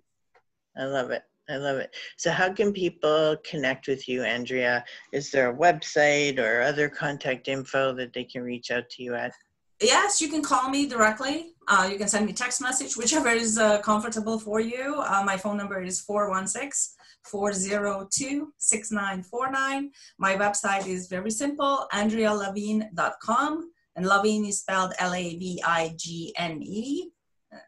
I 0.76 0.84
love 0.84 1.10
it. 1.10 1.22
I 1.48 1.56
love 1.56 1.76
it. 1.76 1.94
So, 2.16 2.30
how 2.30 2.52
can 2.52 2.72
people 2.72 3.36
connect 3.48 3.86
with 3.86 4.08
you, 4.08 4.24
Andrea? 4.24 4.84
Is 5.12 5.30
there 5.30 5.50
a 5.50 5.56
website 5.56 6.38
or 6.38 6.62
other 6.62 6.88
contact 6.88 7.48
info 7.48 7.94
that 7.94 8.12
they 8.12 8.24
can 8.24 8.42
reach 8.42 8.70
out 8.70 8.88
to 8.90 9.02
you 9.02 9.14
at? 9.14 9.32
Yes, 9.80 10.20
you 10.20 10.28
can 10.28 10.42
call 10.42 10.70
me 10.70 10.88
directly. 10.88 11.52
Uh, 11.68 11.88
you 11.90 11.98
can 11.98 12.08
send 12.08 12.26
me 12.26 12.32
text 12.32 12.62
message, 12.62 12.96
whichever 12.96 13.28
is 13.28 13.58
uh, 13.58 13.80
comfortable 13.80 14.38
for 14.38 14.58
you. 14.58 15.02
Uh, 15.06 15.22
my 15.24 15.36
phone 15.36 15.56
number 15.56 15.82
is 15.82 16.00
416 16.00 16.96
402 17.24 18.52
6949. 18.56 19.90
My 20.18 20.36
website 20.36 20.86
is 20.86 21.08
very 21.08 21.30
simple 21.30 21.86
andrealavigne.com 21.92 23.70
and 23.96 24.06
Lavigne 24.06 24.48
is 24.48 24.60
spelled 24.60 24.92
L 24.98 25.14
A 25.14 25.36
V 25.36 25.62
I 25.64 25.94
G 25.96 26.32
N 26.36 26.62
E. 26.62 27.10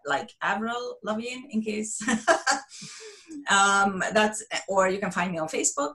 like 0.07 0.31
Avril 0.43 0.99
Lavigne, 1.03 1.49
in 1.51 1.63
case. 1.63 2.01
um, 3.51 4.03
that's 4.13 4.45
or 4.69 4.89
you 4.89 4.99
can 4.99 5.11
find 5.11 5.33
me 5.33 5.39
on 5.39 5.49
Facebook. 5.49 5.95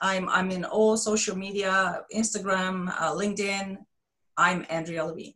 I'm 0.00 0.28
I'm 0.28 0.50
in 0.50 0.64
all 0.64 0.96
social 0.96 1.36
media, 1.36 2.02
Instagram, 2.14 2.92
uh, 3.00 3.12
LinkedIn. 3.12 3.78
I'm 4.36 4.66
Andrea 4.68 5.04
Lavigne. 5.04 5.32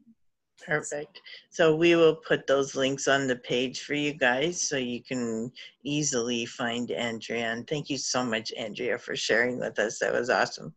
Perfect. 0.64 1.20
So 1.50 1.74
we 1.74 1.96
will 1.96 2.14
put 2.14 2.46
those 2.46 2.76
links 2.76 3.08
on 3.08 3.26
the 3.26 3.36
page 3.36 3.80
for 3.82 3.94
you 3.94 4.12
guys 4.12 4.62
so 4.62 4.76
you 4.76 5.02
can 5.02 5.50
easily 5.82 6.46
find 6.46 6.90
Andrea. 6.92 7.50
And 7.50 7.66
thank 7.66 7.90
you 7.90 7.98
so 7.98 8.24
much, 8.24 8.52
Andrea, 8.56 8.96
for 8.98 9.16
sharing 9.16 9.58
with 9.58 9.78
us. 9.80 9.98
That 9.98 10.12
was 10.12 10.30
awesome. 10.30 10.72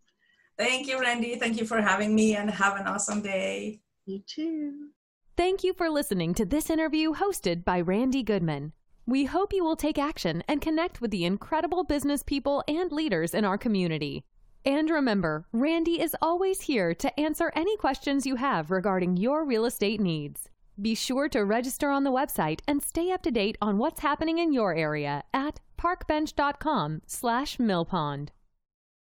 Thank 0.57 0.87
you, 0.87 0.99
Randy. 0.99 1.35
Thank 1.35 1.59
you 1.59 1.65
for 1.65 1.81
having 1.81 2.15
me 2.15 2.35
and 2.35 2.49
have 2.49 2.79
an 2.79 2.87
awesome 2.87 3.21
day. 3.21 3.81
You 4.05 4.21
too. 4.25 4.89
Thank 5.35 5.63
you 5.63 5.73
for 5.73 5.89
listening 5.89 6.33
to 6.35 6.45
this 6.45 6.69
interview 6.69 7.13
hosted 7.13 7.65
by 7.65 7.81
Randy 7.81 8.23
Goodman. 8.23 8.71
We 9.05 9.25
hope 9.25 9.51
you 9.51 9.63
will 9.63 9.75
take 9.75 9.99
action 9.99 10.43
and 10.47 10.61
connect 10.61 11.01
with 11.01 11.11
the 11.11 11.25
incredible 11.25 11.83
business 11.83 12.23
people 12.23 12.63
and 12.67 12.91
leaders 12.91 13.33
in 13.33 13.43
our 13.43 13.57
community. 13.57 14.23
And 14.65 14.89
remember, 14.89 15.45
Randy 15.51 16.01
is 16.01 16.15
always 16.21 16.61
here 16.61 16.95
to 16.95 17.19
answer 17.19 17.51
any 17.55 17.77
questions 17.77 18.25
you 18.25 18.37
have 18.37 18.71
regarding 18.71 19.17
your 19.17 19.45
real 19.45 19.65
estate 19.65 19.99
needs. 19.99 20.49
Be 20.81 20.95
sure 20.95 21.29
to 21.29 21.45
register 21.45 21.89
on 21.89 22.03
the 22.03 22.11
website 22.11 22.61
and 22.67 22.81
stay 22.81 23.11
up 23.11 23.21
to 23.23 23.31
date 23.31 23.57
on 23.61 23.77
what's 23.77 23.99
happening 23.99 24.39
in 24.39 24.53
your 24.53 24.73
area 24.73 25.23
at 25.33 25.59
parkbench.com 25.77 27.01
slash 27.05 27.57
millpond. 27.57 28.29